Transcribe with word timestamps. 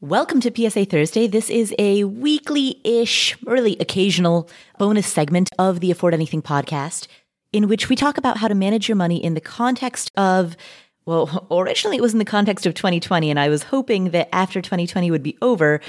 Welcome 0.00 0.40
to 0.42 0.52
PSA 0.54 0.84
Thursday. 0.84 1.26
This 1.26 1.50
is 1.50 1.74
a 1.76 2.04
weekly 2.04 2.80
ish, 2.84 3.36
really 3.42 3.76
occasional 3.80 4.48
bonus 4.78 5.08
segment 5.08 5.50
of 5.58 5.80
the 5.80 5.90
Afford 5.90 6.14
Anything 6.14 6.40
podcast 6.40 7.08
in 7.52 7.66
which 7.66 7.88
we 7.88 7.96
talk 7.96 8.16
about 8.16 8.36
how 8.36 8.46
to 8.46 8.54
manage 8.54 8.88
your 8.88 8.94
money 8.94 9.16
in 9.16 9.34
the 9.34 9.40
context 9.40 10.12
of, 10.16 10.56
well, 11.04 11.48
originally 11.50 11.96
it 11.96 12.00
was 12.00 12.12
in 12.12 12.20
the 12.20 12.24
context 12.24 12.64
of 12.64 12.74
2020, 12.74 13.28
and 13.28 13.40
I 13.40 13.48
was 13.48 13.64
hoping 13.64 14.10
that 14.10 14.32
after 14.32 14.62
2020 14.62 15.10
would 15.10 15.24
be 15.24 15.36
over, 15.42 15.80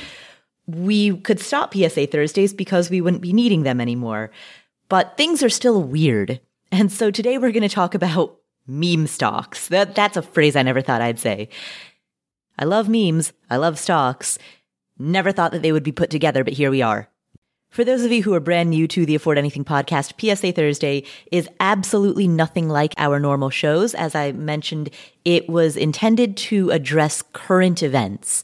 we 0.66 1.16
could 1.18 1.40
stop 1.40 1.76
PSA 1.76 2.08
Thursdays 2.08 2.52
because 2.52 2.90
we 2.90 3.02
wouldn't 3.02 3.22
be 3.22 3.32
needing 3.32 3.62
them 3.62 3.80
anymore. 3.80 4.32
But 4.88 5.18
things 5.18 5.44
are 5.44 5.50
still 5.50 5.84
weird. 5.84 6.42
And 6.72 6.92
so 6.92 7.12
today 7.12 7.38
we're 7.38 7.52
going 7.52 7.62
to 7.62 7.70
talk 7.70 7.94
about 7.94 8.40
meme 8.66 9.06
stocks. 9.06 9.68
That, 9.68 9.94
that's 9.94 10.18
a 10.18 10.24
phrase 10.24 10.56
I 10.56 10.64
never 10.64 10.82
thought 10.82 11.02
I'd 11.02 11.20
say. 11.20 11.50
I 12.60 12.66
love 12.66 12.90
memes. 12.90 13.32
I 13.50 13.56
love 13.56 13.80
stocks. 13.80 14.38
Never 15.00 15.32
thought 15.32 15.54
that 15.54 15.62
they 15.62 15.72
would 15.72 15.82
be 15.82 15.94
put 15.94 16.10
together, 16.10 16.44
but 16.44 16.54
here 16.54 16.70
we 16.70 16.82
are. 16.82 17.10
For 17.70 17.86
those 17.86 18.04
of 18.04 18.12
you 18.12 18.24
who 18.24 18.34
are 18.34 18.42
brand 18.42 18.72
new 18.72 18.86
to 18.90 19.06
the 19.06 19.16
Afford 19.16 19.38
Anything 19.38 19.64
podcast, 19.64 20.20
PSA 20.20 20.52
Thursday 20.52 21.04
is 21.32 21.48
absolutely 21.62 22.28
nothing 22.28 22.68
like 22.68 22.94
our 22.98 23.18
normal 23.18 23.50
shows. 23.50 23.94
As 23.94 24.14
I 24.14 24.34
mentioned, 24.34 24.90
it 25.24 25.48
was 25.48 25.78
intended 25.78 26.36
to 26.38 26.70
address 26.72 27.24
current 27.32 27.82
events. 27.82 28.44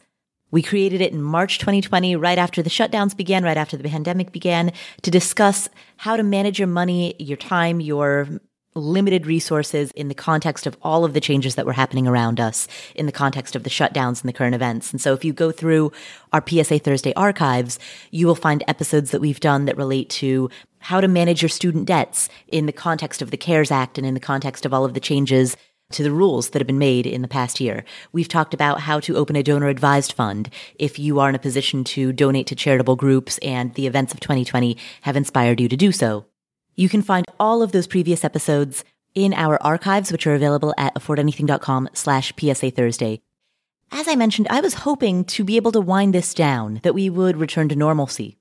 We 0.50 0.62
created 0.62 1.02
it 1.02 1.12
in 1.12 1.22
March 1.22 1.60
2020, 1.60 2.16
right 2.16 2.38
after 2.38 2.62
the 2.62 2.70
shutdowns 2.70 3.18
began, 3.18 3.44
right 3.44 3.58
after 3.58 3.76
the 3.76 3.90
pandemic 3.90 4.32
began, 4.32 4.72
to 5.02 5.12
discuss 5.12 5.68
how 5.98 6.16
to 6.16 6.24
manage 6.24 6.58
your 6.58 6.70
money, 6.70 7.16
your 7.20 7.36
time, 7.36 7.82
your 7.82 8.30
limited 8.76 9.26
resources 9.26 9.92
in 9.92 10.10
the 10.10 10.14
context 10.14 10.68
of 10.68 10.78
all 10.82 11.06
of 11.06 11.14
the 11.14 11.22
changes 11.22 11.56
that 11.56 11.66
were 11.66 11.74
happening 11.74 12.08
around 12.08 12.40
us, 12.40 12.68
in 12.94 13.06
the 13.06 13.12
context 13.12 13.56
of 13.56 13.64
the 13.64 13.70
shutdowns 13.70 14.22
and 14.22 14.30
the 14.30 14.34
current 14.34 14.54
events. 14.54 14.92
And 14.92 15.00
so 15.00 15.14
if 15.14 15.24
you 15.24 15.34
go 15.34 15.52
through 15.52 15.92
our 16.34 16.44
PSA 16.46 16.80
Thursday 16.80 17.14
archives, 17.16 17.80
you 18.12 18.28
will 18.28 18.36
find 18.36 18.64
episodes 18.68 19.12
that 19.12 19.22
we've 19.22 19.40
done 19.40 19.66
that 19.66 19.78
relate 19.78 20.10
to 20.10 20.50
how 20.80 21.02
to 21.02 21.08
manage 21.08 21.42
your 21.42 21.50
student 21.50 21.86
debts 21.86 22.30
in 22.48 22.66
the 22.66 22.74
context 22.74 23.22
of 23.22 23.32
the 23.32 23.38
CARES 23.38 23.72
Act 23.72 23.98
and 23.98 24.06
in 24.06 24.14
the 24.14 24.20
context 24.20 24.66
of 24.66 24.74
all 24.74 24.86
of 24.86 24.94
the 24.94 25.00
changes 25.00 25.56
to 25.92 26.04
the 26.04 26.12
rules 26.12 26.50
that 26.50 26.60
have 26.60 26.68
been 26.68 26.80
made 26.80 27.06
in 27.06 27.22
the 27.22 27.28
past 27.28 27.60
year. 27.60 27.86
We've 28.12 28.28
talked 28.28 28.54
about 28.54 28.82
how 28.82 29.00
to 29.02 29.16
open 29.16 29.36
a 29.36 29.44
donor 29.44 29.68
advised 29.68 30.14
fund 30.14 30.50
if 30.78 30.98
you 31.00 31.20
are 31.20 31.30
in 31.30 31.36
a 31.36 31.40
position 31.40 31.84
to 31.86 32.12
donate 32.12 32.48
to 32.48 32.56
charitable 32.56 32.96
groups 32.96 33.38
and 33.40 33.74
the 33.76 33.88
events 33.88 34.14
of 34.14 34.20
2020 34.20 34.78
have 35.02 35.16
inspired 35.16 35.62
you 35.62 35.70
to 35.70 35.78
do 35.78 35.92
so. 35.92 36.26
You 36.76 36.90
can 36.90 37.02
find 37.02 37.26
all 37.40 37.62
of 37.62 37.72
those 37.72 37.88
previous 37.88 38.24
episodes 38.24 38.84
in 39.14 39.34
our 39.34 39.62
archives, 39.64 40.12
which 40.12 40.28
are 40.28 40.36
available 40.36 40.74
at 40.78 40.94
affordanything.com 40.96 41.90
slash 41.94 42.34
PSA 42.38 42.72
Thursday. 42.72 43.22
As 43.92 44.08
I 44.08 44.16
mentioned, 44.16 44.48
I 44.50 44.60
was 44.60 44.74
hoping 44.74 45.24
to 45.26 45.44
be 45.44 45.56
able 45.56 45.72
to 45.72 45.80
wind 45.80 46.14
this 46.14 46.34
down, 46.34 46.82
that 46.84 46.94
we 46.94 47.10
would 47.10 47.38
return 47.38 47.70
to 47.70 47.76
normalcy. 47.76 48.38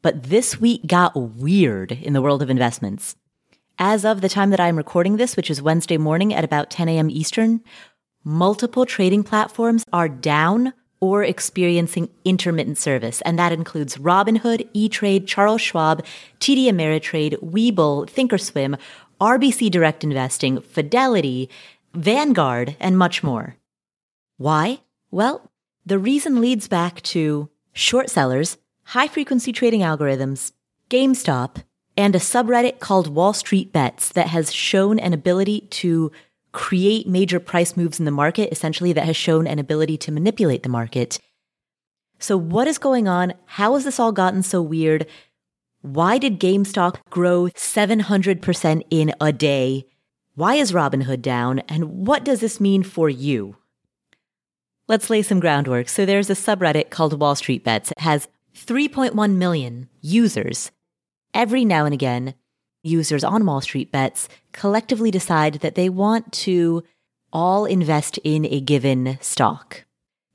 But 0.00 0.24
this 0.24 0.60
week 0.60 0.86
got 0.86 1.16
weird 1.16 1.92
in 1.92 2.12
the 2.12 2.22
world 2.22 2.42
of 2.42 2.50
investments. 2.50 3.16
As 3.78 4.04
of 4.04 4.20
the 4.20 4.28
time 4.28 4.50
that 4.50 4.60
I'm 4.60 4.76
recording 4.76 5.16
this, 5.16 5.36
which 5.36 5.50
is 5.50 5.62
Wednesday 5.62 5.96
morning 5.96 6.32
at 6.32 6.44
about 6.44 6.70
10 6.70 6.88
a.m. 6.88 7.10
Eastern, 7.10 7.62
multiple 8.22 8.86
trading 8.86 9.24
platforms 9.24 9.84
are 9.92 10.08
down 10.08 10.72
or 11.02 11.24
experiencing 11.24 12.08
intermittent 12.24 12.78
service. 12.78 13.20
And 13.22 13.36
that 13.36 13.50
includes 13.50 13.96
Robinhood, 13.96 14.68
E-Trade, 14.72 15.26
Charles 15.26 15.60
Schwab, 15.60 16.04
TD 16.38 16.66
Ameritrade, 16.66 17.34
Webull, 17.42 18.08
Thinkorswim, 18.08 18.78
RBC 19.20 19.68
Direct 19.68 20.04
Investing, 20.04 20.60
Fidelity, 20.60 21.50
Vanguard, 21.92 22.76
and 22.78 22.96
much 22.96 23.24
more. 23.24 23.56
Why? 24.36 24.78
Well, 25.10 25.50
the 25.84 25.98
reason 25.98 26.40
leads 26.40 26.68
back 26.68 27.02
to 27.02 27.50
short 27.72 28.08
sellers, 28.08 28.58
high 28.84 29.08
frequency 29.08 29.50
trading 29.50 29.80
algorithms, 29.80 30.52
GameStop, 30.88 31.64
and 31.96 32.14
a 32.14 32.20
subreddit 32.20 32.78
called 32.78 33.08
Wall 33.08 33.32
Street 33.32 33.72
Bets 33.72 34.10
that 34.10 34.28
has 34.28 34.52
shown 34.52 35.00
an 35.00 35.12
ability 35.12 35.62
to 35.82 36.12
create 36.52 37.08
major 37.08 37.40
price 37.40 37.76
moves 37.76 37.98
in 37.98 38.04
the 38.04 38.10
market, 38.10 38.52
essentially, 38.52 38.92
that 38.92 39.06
has 39.06 39.16
shown 39.16 39.46
an 39.46 39.58
ability 39.58 39.96
to 39.98 40.12
manipulate 40.12 40.62
the 40.62 40.68
market. 40.68 41.18
So, 42.18 42.36
what 42.36 42.68
is 42.68 42.78
going 42.78 43.08
on? 43.08 43.34
How 43.46 43.74
has 43.74 43.84
this 43.84 43.98
all 43.98 44.12
gotten 44.12 44.42
so 44.42 44.62
weird? 44.62 45.06
Why 45.80 46.18
did 46.18 46.38
GameStop 46.38 46.98
grow 47.10 47.48
700% 47.56 48.82
in 48.90 49.12
a 49.20 49.32
day? 49.32 49.86
Why 50.34 50.54
is 50.54 50.72
Robinhood 50.72 51.20
down? 51.20 51.58
And 51.68 52.06
what 52.06 52.24
does 52.24 52.40
this 52.40 52.60
mean 52.60 52.84
for 52.84 53.10
you? 53.10 53.56
Let's 54.86 55.10
lay 55.10 55.22
some 55.22 55.40
groundwork. 55.40 55.88
So, 55.88 56.06
there's 56.06 56.30
a 56.30 56.34
subreddit 56.34 56.90
called 56.90 57.18
Wall 57.18 57.34
Street 57.34 57.64
Bets. 57.64 57.90
It 57.90 58.00
has 58.00 58.28
3.1 58.54 59.34
million 59.36 59.88
users. 60.00 60.70
Every 61.34 61.64
now 61.64 61.86
and 61.86 61.94
again, 61.94 62.34
users 62.82 63.24
on 63.24 63.46
Wall 63.46 63.60
Street 63.60 63.92
Bets 63.92 64.28
collectively 64.52 65.10
decide 65.10 65.54
that 65.54 65.74
they 65.74 65.88
want 65.88 66.32
to 66.32 66.82
all 67.32 67.64
invest 67.64 68.18
in 68.24 68.44
a 68.46 68.60
given 68.60 69.18
stock. 69.20 69.84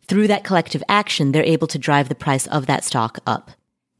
Through 0.07 0.27
that 0.27 0.43
collective 0.43 0.83
action, 0.87 1.31
they're 1.31 1.43
able 1.43 1.67
to 1.67 1.77
drive 1.77 2.09
the 2.09 2.15
price 2.15 2.47
of 2.47 2.65
that 2.65 2.83
stock 2.83 3.19
up. 3.27 3.51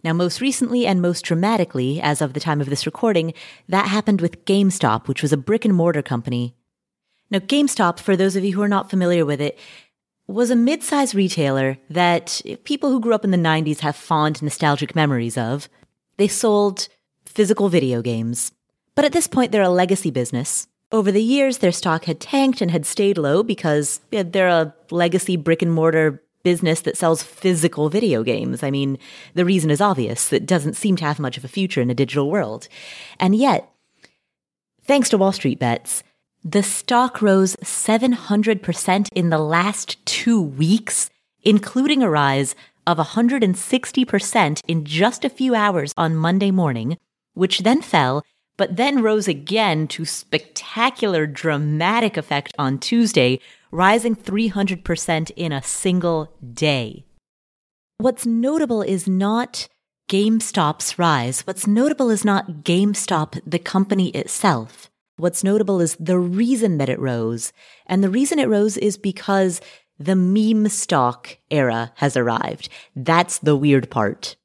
Now, 0.04 0.14
most 0.14 0.42
recently 0.42 0.88
and 0.88 1.02
most 1.02 1.26
dramatically, 1.26 2.00
as 2.00 2.22
of 2.22 2.34
the 2.34 2.40
time 2.40 2.62
of 2.62 2.70
this 2.70 2.86
recording, 2.86 3.34
that 3.68 3.88
happened 3.88 4.22
with 4.22 4.46
GameStop, 4.46 5.08
which 5.08 5.22
was 5.22 5.34
a 5.34 5.38
brick 5.38 5.66
and 5.66 5.74
mortar 5.74 6.02
company. 6.02 6.56
Now, 7.30 7.40
GameStop, 7.40 8.00
for 8.00 8.16
those 8.16 8.36
of 8.36 8.46
you 8.46 8.54
who 8.54 8.62
are 8.62 8.70
not 8.70 8.90
familiar 8.90 9.26
with 9.26 9.42
it, 9.42 9.60
was 10.28 10.50
a 10.50 10.56
mid-sized 10.56 11.16
retailer 11.16 11.78
that 11.90 12.42
people 12.64 12.90
who 12.90 13.02
grew 13.02 13.14
up 13.14 13.26
in 13.26 13.32
the 13.32 13.38
90s 13.38 13.80
have 13.80 13.96
fond 13.96 14.42
nostalgic 14.42 14.96
memories 14.96 15.38
of. 15.38 15.68
They 16.18 16.28
sold 16.28 16.88
physical 17.38 17.70
video 17.70 18.02
games. 18.02 18.52
But 18.96 19.06
at 19.06 19.12
this 19.12 19.28
point, 19.28 19.52
they're 19.52 19.62
a 19.62 19.70
legacy 19.70 20.10
business. 20.10 20.68
Over 20.92 21.12
the 21.12 21.22
years, 21.22 21.60
their 21.60 21.72
stock 21.72 22.06
had 22.06 22.20
tanked 22.20 22.62
and 22.62 22.72
had 22.72 22.84
stayed 22.84 23.20
low 23.20 23.44
because 23.44 24.02
they're 24.10 24.48
a 24.48 24.74
legacy 24.90 25.36
brick 25.38 25.62
and 25.62 25.72
mortar 25.72 26.24
business 26.42 26.82
that 26.82 26.98
sells 26.98 27.22
physical 27.22 27.90
video 27.90 28.24
games. 28.24 28.64
I 28.64 28.72
mean, 28.72 28.98
the 29.36 29.46
reason 29.46 29.70
is 29.70 29.82
obvious. 29.82 30.34
It 30.34 30.48
doesn't 30.48 30.78
seem 30.78 30.96
to 30.96 31.06
have 31.06 31.20
much 31.20 31.38
of 31.38 31.46
a 31.46 31.48
future 31.48 31.80
in 31.80 31.92
a 31.92 31.94
digital 31.94 32.32
world. 32.32 32.68
And 33.20 33.36
yet, 33.36 33.72
thanks 34.82 35.08
to 35.10 35.20
Wall 35.20 35.32
Street 35.32 35.60
bets, 35.60 36.04
the 36.44 36.64
stock 36.64 37.22
rose 37.22 37.56
700% 37.58 39.10
in 39.14 39.30
the 39.30 39.38
last 39.38 40.04
two 40.08 40.42
weeks, 40.42 41.12
including 41.44 42.02
a 42.02 42.10
rise 42.10 42.56
of 42.88 42.98
160% 42.98 44.62
in 44.68 44.86
just 44.86 45.24
a 45.24 45.30
few 45.30 45.54
hours 45.54 45.94
on 45.98 46.16
Monday 46.16 46.50
morning 46.50 46.98
which 47.38 47.60
then 47.60 47.82
fell, 47.82 48.26
but 48.58 48.76
then 48.76 49.04
rose 49.04 49.28
again 49.28 49.88
to 49.88 50.04
spectacular 50.04 51.28
dramatic 51.28 52.18
effect 52.18 52.54
on 52.58 52.80
Tuesday, 52.80 53.40
rising 53.72 54.16
300% 54.16 55.32
in 55.36 55.52
a 55.52 55.64
single 55.64 56.34
day. 56.54 57.06
What's 58.00 58.26
notable 58.26 58.82
is 58.82 59.08
not 59.08 59.68
GameStop's 60.10 60.98
rise. 60.98 61.42
What's 61.42 61.68
notable 61.68 62.10
is 62.10 62.26
not 62.26 62.64
GameStop, 62.64 63.42
the 63.46 63.60
company 63.60 64.10
itself. 64.10 64.90
What's 65.18 65.44
notable 65.44 65.82
is 65.82 65.96
the 66.00 66.20
reason 66.20 66.78
that 66.78 66.90
it 66.90 67.00
rose. 67.00 67.52
And 67.86 68.04
the 68.04 68.10
reason 68.10 68.40
it 68.40 68.48
rose 68.48 68.78
is 68.78 68.98
because 68.98 69.62
the 70.00 70.16
meme 70.16 70.70
stock 70.70 71.38
era 71.50 71.92
has 71.96 72.16
arrived. 72.16 72.70
That's 72.96 73.40
the 73.40 73.56
weird 73.56 73.90
part 73.90 74.36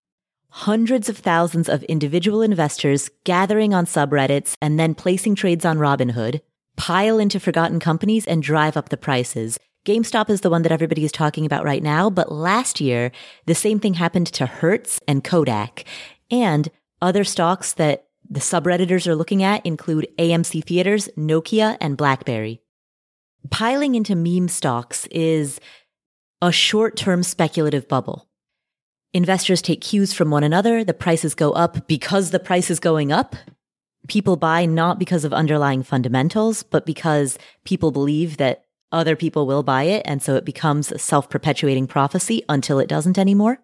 hundreds 0.53 1.09
of 1.09 1.17
thousands 1.17 1.67
of 1.67 1.83
individual 1.85 2.43
investors 2.43 3.09
gathering 3.25 3.73
on 3.73 3.87
subreddits 3.87 4.55
and 4.61 4.79
then 4.79 4.95
placing 4.95 5.35
trades 5.35 5.65
on 5.65 5.79
Robinhood, 5.79 6.43
pile 6.77 7.19
into 7.19 7.41
forgotten 7.41 7.81
companies 7.81 8.27
and 8.27 8.43
drive 8.43 8.77
up 8.77 8.91
the 8.91 8.99
prices. 8.99 9.59
GameStop 9.87 10.29
is 10.29 10.43
the 10.43 10.51
one 10.51 10.61
that 10.63 10.71
everybody 10.71 11.07
is 11.07 11.11
talking 11.11 11.47
about 11.47 11.65
right 11.65 11.83
now, 11.83 12.11
but 12.11 12.31
last 12.31 12.83
year, 12.83 13.13
the 13.47 13.55
same 13.55 13.81
thing 13.81 13.95
happened 13.95 14.27
to 14.27 14.45
Hertz 14.45 15.01
and 15.09 15.25
Kodak. 15.25 15.87
And 16.31 16.71
other 17.01 17.25
stocks 17.25 17.73
that 17.75 18.09
the 18.29 18.41
subredditors 18.41 19.07
are 19.07 19.17
looking 19.17 19.43
at 19.43 19.65
include 19.65 20.07
AMC 20.19 20.65
Theaters, 20.65 21.09
Nokia, 21.17 21.79
and 21.81 21.97
BlackBerry. 21.97 22.61
Piling 23.51 23.95
into 23.95 24.15
meme 24.15 24.49
stocks 24.49 25.07
is 25.11 25.61
a 26.43 26.53
short 26.53 26.95
term 26.95 27.23
speculative 27.23 27.89
bubble. 27.89 28.29
Investors 29.15 29.61
take 29.61 29.83
cues 29.83 30.15
from 30.15 30.31
one 30.31 30.43
another. 30.43 30.85
The 30.85 30.95
prices 30.95 31.35
go 31.35 31.53
up 31.53 31.87
because 31.87 32.31
the 32.31 32.41
price 32.41 32.71
is 32.71 32.81
going 32.81 33.13
up. 33.13 33.37
People 34.09 34.37
buy 34.37 34.65
not 34.65 34.99
because 34.99 35.25
of 35.25 35.35
underlying 35.35 35.83
fundamentals, 35.83 36.63
but 36.63 36.87
because 36.87 37.39
people 37.65 37.91
believe 37.91 38.39
that 38.39 38.65
other 38.91 39.15
people 39.15 39.47
will 39.47 39.63
buy 39.63 39.85
it. 39.85 40.03
And 40.07 40.23
so 40.23 40.37
it 40.37 40.47
becomes 40.47 40.91
a 40.91 40.99
self 40.99 41.29
perpetuating 41.29 41.87
prophecy 41.87 42.43
until 42.49 42.79
it 42.79 42.89
doesn't 42.89 43.19
anymore. 43.19 43.61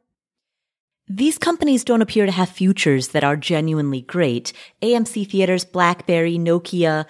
These 1.08 1.38
companies 1.38 1.82
don't 1.82 2.02
appear 2.02 2.26
to 2.26 2.32
have 2.32 2.50
futures 2.50 3.08
that 3.08 3.24
are 3.24 3.36
genuinely 3.36 4.02
great. 4.02 4.52
AMC 4.82 5.30
Theaters, 5.30 5.64
BlackBerry, 5.64 6.36
Nokia, 6.36 7.06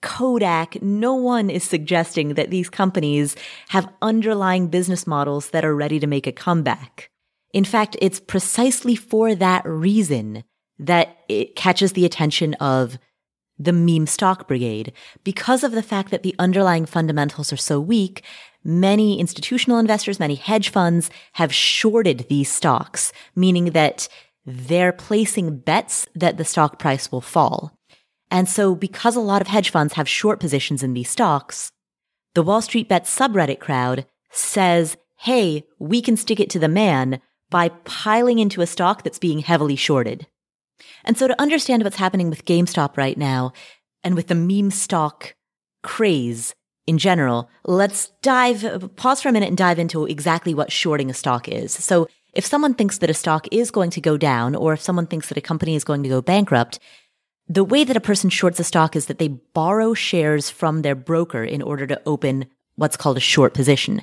Kodak, 0.00 0.80
no 0.80 1.14
one 1.14 1.50
is 1.50 1.64
suggesting 1.64 2.34
that 2.34 2.50
these 2.50 2.70
companies 2.70 3.34
have 3.68 3.92
underlying 4.00 4.68
business 4.68 5.08
models 5.08 5.50
that 5.50 5.64
are 5.64 5.74
ready 5.74 5.98
to 5.98 6.06
make 6.06 6.28
a 6.28 6.32
comeback. 6.32 7.09
In 7.52 7.64
fact, 7.64 7.96
it's 8.00 8.20
precisely 8.20 8.94
for 8.94 9.34
that 9.34 9.64
reason 9.66 10.44
that 10.78 11.18
it 11.28 11.56
catches 11.56 11.92
the 11.92 12.04
attention 12.04 12.54
of 12.54 12.98
the 13.58 13.72
meme 13.72 14.06
stock 14.06 14.48
brigade. 14.48 14.92
Because 15.22 15.62
of 15.62 15.72
the 15.72 15.82
fact 15.82 16.10
that 16.10 16.22
the 16.22 16.34
underlying 16.38 16.86
fundamentals 16.86 17.52
are 17.52 17.58
so 17.58 17.78
weak, 17.78 18.24
many 18.64 19.20
institutional 19.20 19.78
investors, 19.78 20.18
many 20.18 20.34
hedge 20.34 20.70
funds 20.70 21.10
have 21.34 21.52
shorted 21.52 22.26
these 22.28 22.50
stocks, 22.50 23.12
meaning 23.36 23.66
that 23.66 24.08
they're 24.46 24.92
placing 24.92 25.58
bets 25.58 26.06
that 26.14 26.38
the 26.38 26.44
stock 26.44 26.78
price 26.78 27.12
will 27.12 27.20
fall. 27.20 27.76
And 28.30 28.48
so 28.48 28.74
because 28.74 29.16
a 29.16 29.20
lot 29.20 29.42
of 29.42 29.48
hedge 29.48 29.70
funds 29.70 29.94
have 29.94 30.08
short 30.08 30.40
positions 30.40 30.82
in 30.82 30.94
these 30.94 31.10
stocks, 31.10 31.70
the 32.34 32.42
Wall 32.42 32.62
Street 32.62 32.88
Bet 32.88 33.04
subreddit 33.04 33.58
crowd 33.58 34.06
says, 34.30 34.96
Hey, 35.18 35.64
we 35.78 36.00
can 36.00 36.16
stick 36.16 36.40
it 36.40 36.48
to 36.50 36.58
the 36.58 36.68
man 36.68 37.20
by 37.50 37.68
piling 37.84 38.38
into 38.38 38.62
a 38.62 38.66
stock 38.66 39.02
that's 39.02 39.18
being 39.18 39.40
heavily 39.40 39.76
shorted. 39.76 40.26
And 41.04 41.18
so 41.18 41.28
to 41.28 41.40
understand 41.40 41.82
what's 41.82 41.96
happening 41.96 42.30
with 42.30 42.44
GameStop 42.44 42.96
right 42.96 43.18
now 43.18 43.52
and 44.02 44.14
with 44.14 44.28
the 44.28 44.34
meme 44.34 44.70
stock 44.70 45.34
craze 45.82 46.54
in 46.86 46.98
general, 46.98 47.50
let's 47.64 48.08
dive, 48.22 48.90
pause 48.96 49.20
for 49.20 49.28
a 49.28 49.32
minute 49.32 49.48
and 49.48 49.58
dive 49.58 49.78
into 49.78 50.06
exactly 50.06 50.54
what 50.54 50.72
shorting 50.72 51.10
a 51.10 51.14
stock 51.14 51.48
is. 51.48 51.72
So 51.72 52.08
if 52.32 52.46
someone 52.46 52.74
thinks 52.74 52.98
that 52.98 53.10
a 53.10 53.14
stock 53.14 53.46
is 53.50 53.70
going 53.70 53.90
to 53.90 54.00
go 54.00 54.16
down 54.16 54.54
or 54.54 54.72
if 54.72 54.80
someone 54.80 55.06
thinks 55.06 55.28
that 55.28 55.38
a 55.38 55.42
company 55.42 55.74
is 55.74 55.84
going 55.84 56.02
to 56.02 56.08
go 56.08 56.22
bankrupt, 56.22 56.78
the 57.48 57.64
way 57.64 57.82
that 57.82 57.96
a 57.96 58.00
person 58.00 58.30
shorts 58.30 58.60
a 58.60 58.64
stock 58.64 58.94
is 58.94 59.06
that 59.06 59.18
they 59.18 59.28
borrow 59.28 59.92
shares 59.92 60.50
from 60.50 60.82
their 60.82 60.94
broker 60.94 61.42
in 61.42 61.62
order 61.62 61.86
to 61.86 62.00
open 62.06 62.46
what's 62.76 62.96
called 62.96 63.16
a 63.16 63.20
short 63.20 63.54
position. 63.54 64.02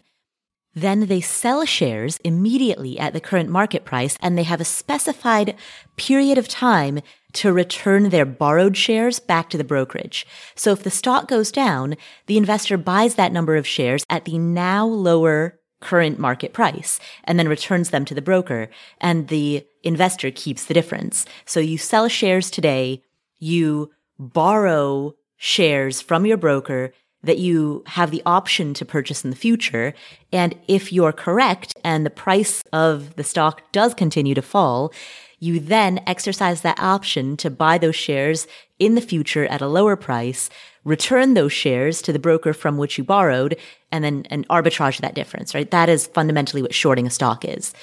Then 0.78 1.08
they 1.08 1.22
sell 1.22 1.66
shares 1.66 2.20
immediately 2.24 3.00
at 3.00 3.14
the 3.14 3.20
current 3.20 3.50
market 3.50 3.84
price 3.84 4.16
and 4.22 4.38
they 4.38 4.44
have 4.44 4.62
a 4.62 4.66
specified 4.66 5.56
period 5.96 6.38
of 6.38 6.48
time 6.48 7.00
to 7.34 7.52
return 7.52 8.10
their 8.10 8.28
borrowed 8.28 8.78
shares 8.78 9.18
back 9.18 9.50
to 9.50 9.58
the 9.58 9.64
brokerage. 9.64 10.28
So 10.54 10.74
if 10.74 10.84
the 10.84 10.92
stock 10.92 11.28
goes 11.28 11.52
down, 11.52 11.96
the 12.28 12.38
investor 12.38 12.78
buys 12.78 13.16
that 13.16 13.32
number 13.32 13.56
of 13.56 13.66
shares 13.66 14.06
at 14.08 14.26
the 14.26 14.38
now 14.38 14.86
lower 14.86 15.60
current 15.82 16.20
market 16.20 16.54
price 16.54 17.00
and 17.24 17.40
then 17.40 17.50
returns 17.50 17.90
them 17.90 18.06
to 18.06 18.14
the 18.14 18.22
broker 18.22 18.70
and 19.02 19.30
the 19.30 19.66
investor 19.82 20.30
keeps 20.30 20.66
the 20.66 20.76
difference. 20.76 21.26
So 21.46 21.60
you 21.60 21.80
sell 21.80 22.08
shares 22.08 22.52
today, 22.52 23.02
you 23.40 23.90
borrow 24.20 25.16
shares 25.38 26.02
from 26.02 26.28
your 26.28 26.38
broker 26.38 26.94
that 27.24 27.40
you 27.40 27.84
have 27.88 28.12
the 28.12 28.22
option 28.26 28.74
to 28.76 28.86
purchase 28.86 29.24
in 29.24 29.30
the 29.30 29.36
future. 29.36 29.94
And 30.32 30.56
if 30.68 30.94
you're 30.94 31.12
correct 31.12 31.76
and 31.84 32.06
the 32.06 32.12
price 32.12 32.64
of 32.72 33.16
the 33.16 33.24
stock 33.24 33.62
does 33.72 33.94
continue 33.94 34.36
to 34.36 34.42
fall, 34.42 34.94
you 35.40 35.60
then 35.60 36.02
exercise 36.08 36.62
that 36.62 36.80
option 36.80 37.38
to 37.38 37.50
buy 37.50 37.78
those 37.78 37.96
shares 37.96 38.48
in 38.80 38.96
the 38.96 39.02
future 39.02 39.46
at 39.46 39.62
a 39.62 39.68
lower 39.68 39.96
price, 39.96 40.50
return 40.84 41.34
those 41.34 41.54
shares 41.54 42.02
to 42.02 42.14
the 42.14 42.20
broker 42.20 42.54
from 42.54 42.78
which 42.78 42.98
you 42.98 43.04
borrowed, 43.04 43.58
and 43.92 44.04
then 44.04 44.26
and 44.30 44.48
arbitrage 44.48 45.00
that 45.02 45.16
difference, 45.16 45.54
right? 45.54 45.70
That 45.72 45.90
is 45.90 46.08
fundamentally 46.08 46.62
what 46.62 46.74
shorting 46.74 47.08
a 47.08 47.12
stock 47.12 47.46
is. 47.46 47.74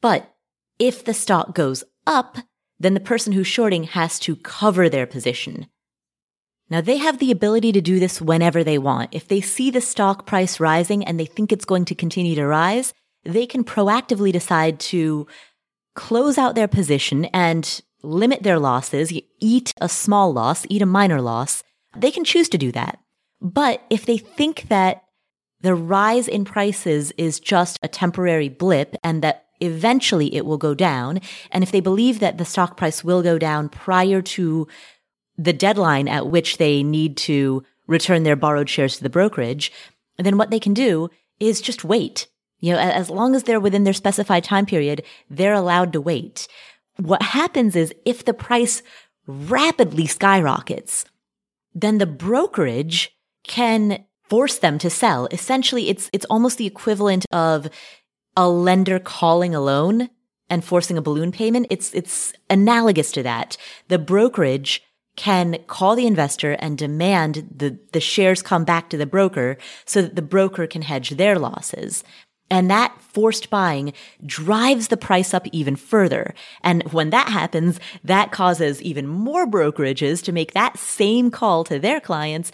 But 0.00 0.30
if 0.78 1.04
the 1.04 1.14
stock 1.14 1.54
goes 1.54 1.84
up, 2.06 2.38
then 2.78 2.94
the 2.94 3.00
person 3.00 3.32
who's 3.32 3.46
shorting 3.46 3.84
has 3.84 4.18
to 4.20 4.36
cover 4.36 4.88
their 4.88 5.06
position. 5.06 5.66
Now 6.72 6.80
they 6.80 6.96
have 6.96 7.18
the 7.18 7.30
ability 7.30 7.70
to 7.72 7.82
do 7.82 8.00
this 8.00 8.18
whenever 8.18 8.64
they 8.64 8.78
want. 8.78 9.10
If 9.12 9.28
they 9.28 9.42
see 9.42 9.70
the 9.70 9.82
stock 9.82 10.24
price 10.24 10.58
rising 10.58 11.04
and 11.04 11.20
they 11.20 11.26
think 11.26 11.52
it's 11.52 11.66
going 11.66 11.84
to 11.84 11.94
continue 11.94 12.34
to 12.34 12.46
rise, 12.46 12.94
they 13.24 13.44
can 13.44 13.62
proactively 13.62 14.32
decide 14.32 14.80
to 14.80 15.26
close 15.94 16.38
out 16.38 16.54
their 16.54 16.68
position 16.68 17.26
and 17.26 17.82
limit 18.02 18.42
their 18.42 18.58
losses, 18.58 19.12
eat 19.38 19.74
a 19.82 19.88
small 19.88 20.32
loss, 20.32 20.64
eat 20.70 20.80
a 20.80 20.86
minor 20.86 21.20
loss. 21.20 21.62
They 21.94 22.10
can 22.10 22.24
choose 22.24 22.48
to 22.48 22.56
do 22.56 22.72
that. 22.72 22.98
But 23.42 23.82
if 23.90 24.06
they 24.06 24.16
think 24.16 24.68
that 24.68 25.04
the 25.60 25.74
rise 25.74 26.26
in 26.26 26.46
prices 26.46 27.12
is 27.18 27.38
just 27.38 27.78
a 27.82 27.88
temporary 27.88 28.48
blip 28.48 28.96
and 29.04 29.20
that 29.20 29.44
eventually 29.60 30.34
it 30.34 30.46
will 30.46 30.58
go 30.58 30.74
down, 30.74 31.20
and 31.50 31.62
if 31.62 31.70
they 31.70 31.80
believe 31.80 32.18
that 32.20 32.38
the 32.38 32.46
stock 32.46 32.78
price 32.78 33.04
will 33.04 33.22
go 33.22 33.38
down 33.38 33.68
prior 33.68 34.22
to 34.22 34.66
the 35.42 35.52
deadline 35.52 36.08
at 36.08 36.28
which 36.28 36.58
they 36.58 36.82
need 36.82 37.16
to 37.16 37.64
return 37.86 38.22
their 38.22 38.36
borrowed 38.36 38.68
shares 38.68 38.96
to 38.96 39.02
the 39.02 39.10
brokerage, 39.10 39.72
then 40.18 40.38
what 40.38 40.50
they 40.50 40.60
can 40.60 40.74
do 40.74 41.10
is 41.40 41.60
just 41.60 41.84
wait. 41.84 42.28
You 42.60 42.72
know, 42.72 42.78
as 42.78 43.10
long 43.10 43.34
as 43.34 43.42
they're 43.42 43.58
within 43.58 43.84
their 43.84 43.92
specified 43.92 44.44
time 44.44 44.66
period, 44.66 45.02
they're 45.28 45.52
allowed 45.52 45.92
to 45.94 46.00
wait. 46.00 46.46
What 46.96 47.22
happens 47.22 47.74
is 47.74 47.92
if 48.04 48.24
the 48.24 48.34
price 48.34 48.82
rapidly 49.26 50.06
skyrockets, 50.06 51.04
then 51.74 51.98
the 51.98 52.06
brokerage 52.06 53.10
can 53.42 54.04
force 54.28 54.58
them 54.58 54.78
to 54.78 54.90
sell. 54.90 55.26
Essentially, 55.32 55.88
it's, 55.88 56.08
it's 56.12 56.26
almost 56.26 56.58
the 56.58 56.66
equivalent 56.66 57.26
of 57.32 57.68
a 58.36 58.48
lender 58.48 59.00
calling 59.00 59.54
a 59.54 59.60
loan 59.60 60.08
and 60.48 60.64
forcing 60.64 60.96
a 60.96 61.02
balloon 61.02 61.32
payment. 61.32 61.66
It's, 61.70 61.92
it's 61.94 62.32
analogous 62.48 63.10
to 63.12 63.22
that. 63.24 63.56
The 63.88 63.98
brokerage 63.98 64.82
can 65.16 65.58
call 65.66 65.94
the 65.94 66.06
investor 66.06 66.52
and 66.52 66.78
demand 66.78 67.48
the, 67.54 67.78
the 67.92 68.00
shares 68.00 68.42
come 68.42 68.64
back 68.64 68.88
to 68.90 68.96
the 68.96 69.06
broker 69.06 69.58
so 69.84 70.02
that 70.02 70.16
the 70.16 70.22
broker 70.22 70.66
can 70.66 70.82
hedge 70.82 71.10
their 71.10 71.38
losses. 71.38 72.02
And 72.50 72.70
that 72.70 73.00
forced 73.00 73.48
buying 73.48 73.94
drives 74.26 74.88
the 74.88 74.96
price 74.98 75.32
up 75.32 75.46
even 75.52 75.74
further. 75.74 76.34
And 76.62 76.82
when 76.92 77.10
that 77.10 77.28
happens, 77.28 77.80
that 78.04 78.30
causes 78.30 78.82
even 78.82 79.06
more 79.06 79.46
brokerages 79.46 80.22
to 80.24 80.32
make 80.32 80.52
that 80.52 80.78
same 80.78 81.30
call 81.30 81.64
to 81.64 81.78
their 81.78 82.00
clients. 82.00 82.52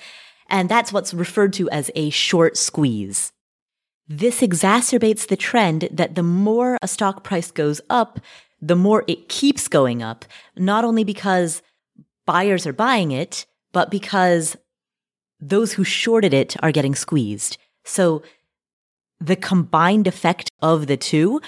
And 0.48 0.68
that's 0.68 0.92
what's 0.92 1.12
referred 1.12 1.52
to 1.54 1.68
as 1.70 1.90
a 1.96 2.10
short 2.10 2.56
squeeze. 2.56 3.32
This 4.06 4.40
exacerbates 4.40 5.26
the 5.26 5.36
trend 5.36 5.88
that 5.90 6.14
the 6.14 6.22
more 6.22 6.78
a 6.80 6.88
stock 6.88 7.24
price 7.24 7.50
goes 7.50 7.80
up, 7.90 8.20
the 8.60 8.76
more 8.76 9.04
it 9.06 9.28
keeps 9.28 9.68
going 9.68 10.02
up, 10.02 10.24
not 10.56 10.84
only 10.84 11.04
because 11.04 11.60
buyers 12.28 12.66
are 12.66 12.74
buying 12.74 13.10
it, 13.10 13.46
but 13.72 13.90
because 13.90 14.54
those 15.40 15.72
who 15.72 15.82
shorted 15.82 16.34
it 16.34 16.56
are 16.62 16.70
getting 16.70 16.94
squeezed. 16.94 17.56
So 17.84 18.22
the 19.18 19.34
combined 19.34 20.06
effect 20.06 20.50
of 20.60 20.88
the 20.88 20.98
two, 20.98 21.40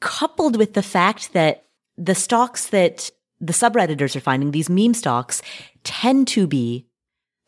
coupled 0.00 0.56
with 0.56 0.74
the 0.74 0.82
fact 0.82 1.32
that 1.32 1.64
the 1.96 2.14
stocks 2.14 2.68
that 2.68 3.10
the 3.40 3.52
subredditors 3.52 4.14
are 4.14 4.20
finding, 4.20 4.52
these 4.52 4.70
meme 4.70 4.94
stocks, 4.94 5.42
tend 5.82 6.28
to 6.28 6.46
be 6.46 6.86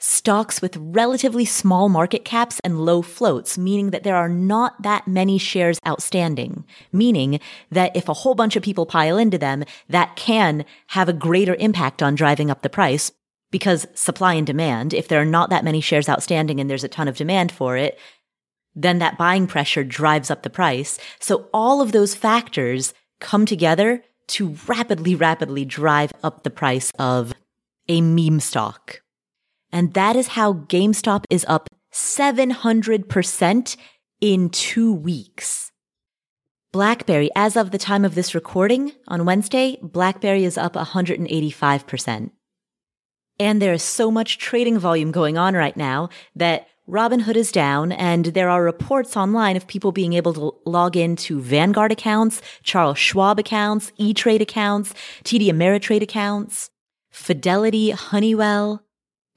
stocks 0.01 0.61
with 0.61 0.77
relatively 0.77 1.45
small 1.45 1.89
market 1.89 2.25
caps 2.25 2.59
and 2.65 2.85
low 2.85 3.03
floats, 3.03 3.57
meaning 3.57 3.91
that 3.91 4.03
there 4.03 4.17
are 4.17 4.29
not 4.29 4.83
that 4.83 5.07
many 5.07 5.39
shares 5.39 5.79
outstanding, 5.87 6.65
meaning 6.91 7.39
that 7.71 7.95
if 7.95 8.09
a 8.09 8.15
whole 8.15 8.35
bunch 8.35 8.57
of 8.57 8.63
people 8.63 8.87
pile 8.87 9.19
into 9.19 9.39
them, 9.39 9.63
that 9.89 10.17
can 10.17 10.65
have 10.89 11.09
a 11.09 11.13
greater 11.13 11.55
impact 11.57 12.03
on 12.03 12.15
driving 12.15 12.51
up 12.51 12.63
the 12.63 12.71
price 12.71 13.13
because 13.51 13.87
supply 13.95 14.35
and 14.35 14.47
demand, 14.47 14.95
if 14.95 15.09
there 15.09 15.21
are 15.21 15.27
not 15.27 15.51
that 15.51 15.65
many 15.65 15.81
shares 15.81 16.09
outstanding 16.09 16.61
and 16.61 16.71
there's 16.71 16.85
a 16.85 16.89
ton 16.89 17.09
of 17.09 17.17
demand 17.17 17.53
for 17.53 17.77
it, 17.77 17.99
then 18.75 18.99
that 18.99 19.19
buying 19.19 19.47
pressure 19.47 19.85
drives 19.85 20.31
up 20.31 20.43
the 20.43 20.51
price. 20.51 20.99
So 21.19 21.49
all 21.53 21.81
of 21.81 21.93
those 21.93 22.15
factors 22.15 22.95
come 23.21 23.45
together 23.45 24.05
to 24.29 24.57
rapidly, 24.67 25.15
rapidly 25.15 25.65
drive 25.65 26.13
up 26.23 26.45
the 26.45 26.51
price 26.51 26.93
of 26.99 27.35
a 27.89 28.01
meme 28.01 28.41
stock. 28.41 29.01
And 29.73 29.95
that 29.95 30.17
is 30.17 30.29
how 30.29 30.53
GameStop 30.55 31.25
is 31.31 31.45
up 31.49 31.69
700% 31.93 33.77
in 34.21 34.51
two 34.51 34.93
weeks. 34.93 35.73
BlackBerry, 36.73 37.31
as 37.35 37.57
of 37.57 37.73
the 37.73 37.79
time 37.79 38.05
of 38.05 38.15
this 38.15 38.35
recording 38.35 38.93
on 39.09 39.25
Wednesday, 39.25 39.77
BlackBerry 39.83 40.45
is 40.45 40.57
up 40.57 40.75
185%. 40.75 42.31
And 43.41 43.61
there 43.61 43.73
is 43.73 43.83
so 43.83 44.11
much 44.11 44.39
trading 44.39 44.79
volume 44.79 45.11
going 45.11 45.37
on 45.37 45.55
right 45.55 45.77
now 45.77 46.11
that 46.37 46.69
Robinhood 46.89 47.37
is 47.37 47.53
down 47.53 47.93
and 47.93 48.27
there 48.27 48.51
are 48.51 48.63
reports 48.63 49.17
online 49.17 49.57
of 49.57 49.67
people 49.67 49.93
being 49.93 50.13
able 50.13 50.35
to 50.35 50.55
log 50.67 50.97
into 50.97 51.41
Vanguard 51.41 51.93
accounts, 51.93 52.43
Charles 52.63 52.99
Schwab 52.99 53.39
accounts, 53.39 53.93
E-Trade 53.97 54.43
accounts, 54.43 54.93
TD 55.25 55.49
Ameritrade 55.49 56.03
accounts, 56.03 56.71
Fidelity, 57.11 57.91
Honeywell, 57.91 58.85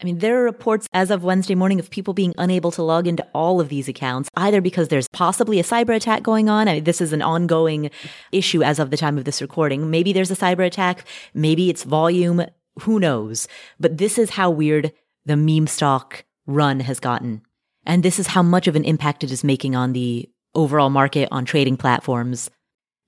I 0.03 0.05
mean, 0.05 0.17
there 0.17 0.41
are 0.41 0.43
reports 0.43 0.85
as 0.91 1.09
of 1.09 1.23
Wednesday 1.23 1.55
morning 1.55 1.79
of 1.79 1.89
people 1.89 2.13
being 2.13 2.35
unable 2.37 2.71
to 2.71 2.83
log 2.83 3.07
into 3.07 3.25
all 3.33 3.61
of 3.61 3.69
these 3.69 3.87
accounts, 3.87 4.29
either 4.35 4.59
because 4.59 4.89
there's 4.89 5.07
possibly 5.07 5.61
a 5.61 5.63
cyber 5.63 5.95
attack 5.95 6.23
going 6.23 6.49
on. 6.49 6.67
I 6.67 6.73
mean, 6.73 6.83
this 6.83 6.99
is 6.99 7.13
an 7.13 7.21
ongoing 7.21 7.89
issue 8.33 8.63
as 8.63 8.79
of 8.79 8.89
the 8.89 8.97
time 8.97 9.17
of 9.17 9.23
this 9.23 9.41
recording. 9.41 9.89
Maybe 9.89 10.11
there's 10.11 10.29
a 10.29 10.35
cyber 10.35 10.65
attack. 10.65 11.05
Maybe 11.33 11.69
it's 11.69 11.83
volume. 11.83 12.45
Who 12.81 12.99
knows? 12.99 13.47
But 13.79 13.97
this 13.97 14.17
is 14.17 14.31
how 14.31 14.49
weird 14.49 14.91
the 15.25 15.37
meme 15.37 15.67
stock 15.67 16.25
run 16.45 16.81
has 16.81 16.99
gotten. 16.99 17.41
And 17.85 18.03
this 18.03 18.19
is 18.19 18.27
how 18.27 18.43
much 18.43 18.67
of 18.67 18.75
an 18.75 18.83
impact 18.83 19.23
it 19.23 19.31
is 19.31 19.41
making 19.41 19.73
on 19.73 19.93
the 19.93 20.29
overall 20.53 20.89
market 20.89 21.29
on 21.31 21.45
trading 21.45 21.77
platforms. 21.77 22.49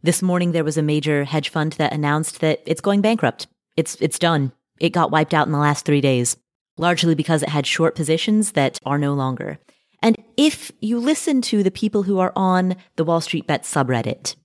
This 0.01 0.21
morning, 0.21 0.53
there 0.53 0.63
was 0.63 0.77
a 0.77 0.81
major 0.81 1.25
hedge 1.25 1.49
fund 1.49 1.73
that 1.73 1.91
announced 1.91 2.39
that 2.39 2.61
it's 2.65 2.79
going 2.79 3.01
bankrupt. 3.01 3.47
It's, 3.75 3.95
it's 3.99 4.19
done. 4.19 4.53
It 4.79 4.91
got 4.91 5.11
wiped 5.11 5.33
out 5.33 5.45
in 5.45 5.51
the 5.51 5.59
last 5.59 5.85
three 5.85 6.01
days, 6.01 6.37
largely 6.77 7.15
because 7.15 7.43
it 7.43 7.49
had 7.49 7.65
short 7.65 7.95
positions 7.95 8.53
that 8.53 8.79
are 8.85 8.97
no 8.97 9.13
longer. 9.13 9.59
And 10.01 10.21
if 10.37 10.71
you 10.81 10.99
listen 10.99 11.41
to 11.43 11.63
the 11.63 11.71
people 11.71 12.03
who 12.03 12.19
are 12.19 12.33
on 12.35 12.75
the 12.95 13.03
Wall 13.03 13.21
Street 13.21 13.47
Bet 13.47 13.63
subreddit, 13.63 14.35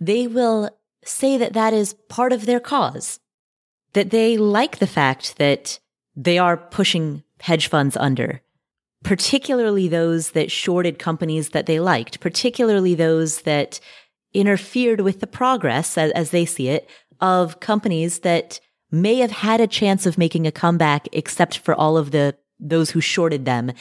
they 0.00 0.26
will 0.26 0.70
say 1.04 1.36
that 1.38 1.52
that 1.52 1.72
is 1.72 1.94
part 2.08 2.32
of 2.32 2.46
their 2.46 2.60
cause, 2.60 3.20
that 3.92 4.10
they 4.10 4.36
like 4.36 4.78
the 4.78 4.86
fact 4.86 5.36
that 5.38 5.78
they 6.16 6.38
are 6.38 6.56
pushing 6.56 7.22
hedge 7.40 7.68
funds 7.68 7.96
under, 7.96 8.42
particularly 9.04 9.88
those 9.88 10.32
that 10.32 10.50
shorted 10.50 10.98
companies 10.98 11.50
that 11.50 11.66
they 11.66 11.80
liked, 11.80 12.20
particularly 12.20 12.94
those 12.94 13.42
that 13.42 13.80
interfered 14.32 15.00
with 15.00 15.20
the 15.20 15.26
progress, 15.26 15.96
as, 15.96 16.10
as 16.12 16.30
they 16.30 16.44
see 16.44 16.68
it, 16.68 16.88
of 17.20 17.60
companies 17.60 18.20
that 18.20 18.60
may 18.90 19.16
have 19.16 19.30
had 19.30 19.60
a 19.60 19.66
chance 19.66 20.06
of 20.06 20.18
making 20.18 20.46
a 20.46 20.52
comeback, 20.52 21.08
except 21.12 21.58
for 21.58 21.74
all 21.74 21.96
of 21.96 22.10
the 22.10 22.36
those 22.58 22.90
who 22.90 23.00
shorted 23.00 23.44
them, 23.44 23.72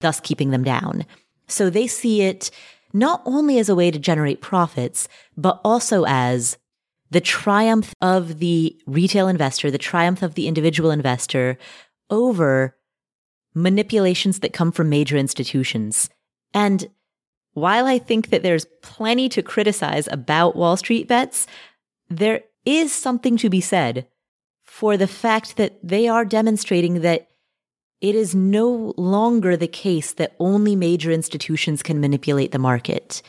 thus 0.00 0.20
keeping 0.20 0.50
them 0.50 0.62
down. 0.62 1.04
So 1.48 1.68
they 1.68 1.86
see 1.86 2.22
it 2.22 2.50
not 2.92 3.22
only 3.24 3.58
as 3.58 3.68
a 3.68 3.74
way 3.74 3.90
to 3.90 3.98
generate 3.98 4.40
profits, 4.40 5.08
but 5.36 5.60
also 5.64 6.04
as 6.06 6.58
the 7.10 7.20
triumph 7.20 7.92
of 8.00 8.38
the 8.38 8.76
retail 8.86 9.26
investor, 9.26 9.70
the 9.70 9.78
triumph 9.78 10.22
of 10.22 10.34
the 10.34 10.46
individual 10.46 10.90
investor 10.90 11.58
over 12.08 12.76
manipulations 13.54 14.40
that 14.40 14.52
come 14.52 14.70
from 14.70 14.88
major 14.88 15.16
institutions. 15.16 16.08
And 16.54 16.88
while 17.54 17.86
I 17.86 17.98
think 17.98 18.30
that 18.30 18.42
there's 18.42 18.66
plenty 18.82 19.28
to 19.30 19.42
criticize 19.42 20.08
about 20.10 20.54
Wall 20.54 20.76
Street 20.76 21.08
bets, 21.08 21.46
there 22.08 22.42
is 22.64 22.92
something 22.92 23.36
to 23.38 23.50
be 23.50 23.60
said 23.60 24.06
for 24.80 24.96
the 24.96 25.06
fact 25.06 25.58
that 25.58 25.78
they 25.82 26.08
are 26.08 26.24
demonstrating 26.24 27.02
that 27.02 27.28
it 28.00 28.14
is 28.14 28.34
no 28.34 28.94
longer 28.96 29.54
the 29.54 29.68
case 29.68 30.14
that 30.14 30.34
only 30.40 30.74
major 30.74 31.10
institutions 31.10 31.82
can 31.82 32.00
manipulate 32.00 32.50
the 32.50 32.58
market, 32.58 33.20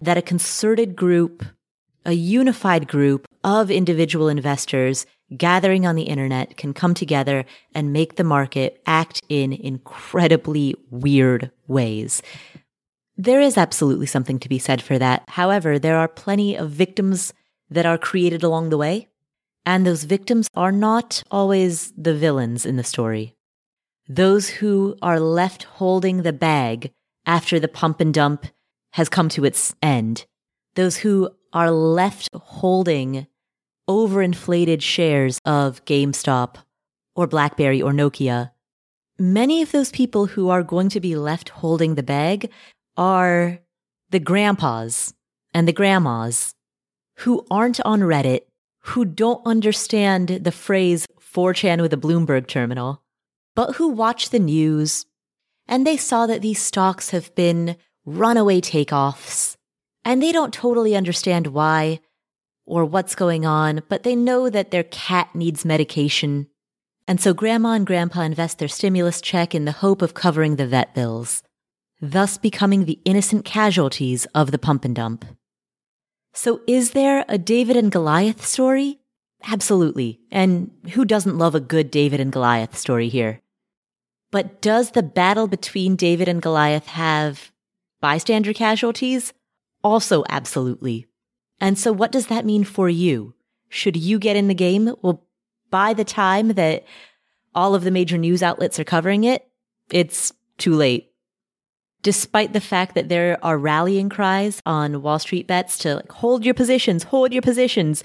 that 0.00 0.16
a 0.16 0.22
concerted 0.22 0.94
group, 0.94 1.44
a 2.06 2.12
unified 2.12 2.86
group 2.86 3.26
of 3.42 3.68
individual 3.68 4.28
investors 4.28 5.04
gathering 5.36 5.84
on 5.88 5.96
the 5.96 6.04
internet 6.04 6.56
can 6.56 6.72
come 6.72 6.94
together 6.94 7.44
and 7.74 7.92
make 7.92 8.14
the 8.14 8.22
market 8.22 8.80
act 8.86 9.20
in 9.28 9.52
incredibly 9.52 10.76
weird 10.90 11.50
ways. 11.66 12.22
There 13.16 13.40
is 13.40 13.58
absolutely 13.58 14.06
something 14.06 14.38
to 14.38 14.48
be 14.48 14.60
said 14.60 14.80
for 14.80 15.00
that. 15.00 15.24
However, 15.26 15.80
there 15.80 15.96
are 15.96 16.06
plenty 16.06 16.54
of 16.54 16.70
victims 16.70 17.34
that 17.70 17.86
are 17.86 17.98
created 17.98 18.44
along 18.44 18.68
the 18.68 18.78
way, 18.78 19.08
and 19.64 19.86
those 19.86 20.04
victims 20.04 20.48
are 20.54 20.72
not 20.72 21.22
always 21.30 21.92
the 21.96 22.14
villains 22.14 22.66
in 22.66 22.76
the 22.76 22.84
story. 22.84 23.34
Those 24.08 24.48
who 24.48 24.96
are 25.00 25.20
left 25.20 25.64
holding 25.64 26.22
the 26.22 26.32
bag 26.32 26.90
after 27.24 27.60
the 27.60 27.68
pump 27.68 28.00
and 28.00 28.12
dump 28.12 28.46
has 28.92 29.08
come 29.08 29.28
to 29.30 29.44
its 29.44 29.74
end. 29.82 30.26
Those 30.74 30.98
who 30.98 31.30
are 31.52 31.70
left 31.70 32.28
holding 32.34 33.26
overinflated 33.88 34.82
shares 34.82 35.38
of 35.44 35.84
GameStop 35.84 36.56
or 37.14 37.26
BlackBerry 37.26 37.82
or 37.82 37.92
Nokia. 37.92 38.50
Many 39.18 39.62
of 39.62 39.72
those 39.72 39.90
people 39.90 40.26
who 40.26 40.48
are 40.48 40.62
going 40.62 40.88
to 40.90 41.00
be 41.00 41.14
left 41.16 41.50
holding 41.50 41.94
the 41.94 42.02
bag 42.02 42.50
are 42.96 43.60
the 44.10 44.20
grandpas 44.20 45.14
and 45.54 45.68
the 45.68 45.72
grandmas 45.72 46.54
who 47.18 47.46
aren't 47.50 47.80
on 47.80 48.00
Reddit, 48.00 48.42
who 48.82 49.04
don't 49.04 49.44
understand 49.46 50.28
the 50.28 50.52
phrase 50.52 51.06
4chan 51.20 51.80
with 51.80 51.92
a 51.92 51.96
Bloomberg 51.96 52.46
terminal, 52.46 53.02
but 53.54 53.76
who 53.76 53.88
watch 53.88 54.30
the 54.30 54.38
news 54.38 55.06
and 55.68 55.86
they 55.86 55.96
saw 55.96 56.26
that 56.26 56.42
these 56.42 56.60
stocks 56.60 57.10
have 57.10 57.34
been 57.34 57.76
runaway 58.04 58.60
takeoffs 58.60 59.56
and 60.04 60.22
they 60.22 60.32
don't 60.32 60.52
totally 60.52 60.96
understand 60.96 61.48
why 61.48 62.00
or 62.64 62.84
what's 62.84 63.14
going 63.14 63.46
on, 63.46 63.82
but 63.88 64.02
they 64.02 64.16
know 64.16 64.48
that 64.48 64.70
their 64.70 64.84
cat 64.84 65.34
needs 65.34 65.64
medication. 65.64 66.46
And 67.08 67.20
so 67.20 67.34
grandma 67.34 67.72
and 67.72 67.86
grandpa 67.86 68.22
invest 68.22 68.58
their 68.58 68.68
stimulus 68.68 69.20
check 69.20 69.54
in 69.54 69.64
the 69.64 69.72
hope 69.72 70.02
of 70.02 70.14
covering 70.14 70.56
the 70.56 70.66
vet 70.66 70.94
bills, 70.94 71.42
thus 72.00 72.38
becoming 72.38 72.84
the 72.84 73.00
innocent 73.04 73.44
casualties 73.44 74.26
of 74.34 74.50
the 74.50 74.58
pump 74.58 74.84
and 74.84 74.94
dump. 74.94 75.24
So 76.32 76.60
is 76.66 76.92
there 76.92 77.24
a 77.28 77.38
David 77.38 77.76
and 77.76 77.92
Goliath 77.92 78.44
story? 78.44 79.00
Absolutely. 79.44 80.20
And 80.30 80.70
who 80.92 81.04
doesn't 81.04 81.38
love 81.38 81.54
a 81.54 81.60
good 81.60 81.90
David 81.90 82.20
and 82.20 82.32
Goliath 82.32 82.76
story 82.76 83.08
here? 83.08 83.40
But 84.30 84.62
does 84.62 84.92
the 84.92 85.02
battle 85.02 85.46
between 85.46 85.96
David 85.96 86.28
and 86.28 86.40
Goliath 86.40 86.86
have 86.86 87.52
bystander 88.00 88.52
casualties? 88.52 89.34
Also, 89.84 90.24
absolutely. 90.28 91.06
And 91.60 91.78
so 91.78 91.92
what 91.92 92.12
does 92.12 92.28
that 92.28 92.46
mean 92.46 92.64
for 92.64 92.88
you? 92.88 93.34
Should 93.68 93.96
you 93.96 94.18
get 94.18 94.36
in 94.36 94.48
the 94.48 94.54
game? 94.54 94.94
Well, 95.02 95.24
by 95.70 95.92
the 95.92 96.04
time 96.04 96.48
that 96.48 96.84
all 97.54 97.74
of 97.74 97.84
the 97.84 97.90
major 97.90 98.16
news 98.16 98.42
outlets 98.42 98.78
are 98.80 98.84
covering 98.84 99.24
it, 99.24 99.46
it's 99.90 100.32
too 100.56 100.74
late. 100.74 101.11
Despite 102.02 102.52
the 102.52 102.60
fact 102.60 102.94
that 102.94 103.08
there 103.08 103.38
are 103.44 103.56
rallying 103.56 104.08
cries 104.08 104.60
on 104.66 105.02
Wall 105.02 105.18
Street 105.18 105.46
bets 105.46 105.78
to 105.78 105.96
like, 105.96 106.12
hold 106.12 106.44
your 106.44 106.54
positions, 106.54 107.04
hold 107.04 107.32
your 107.32 107.42
positions, 107.42 108.02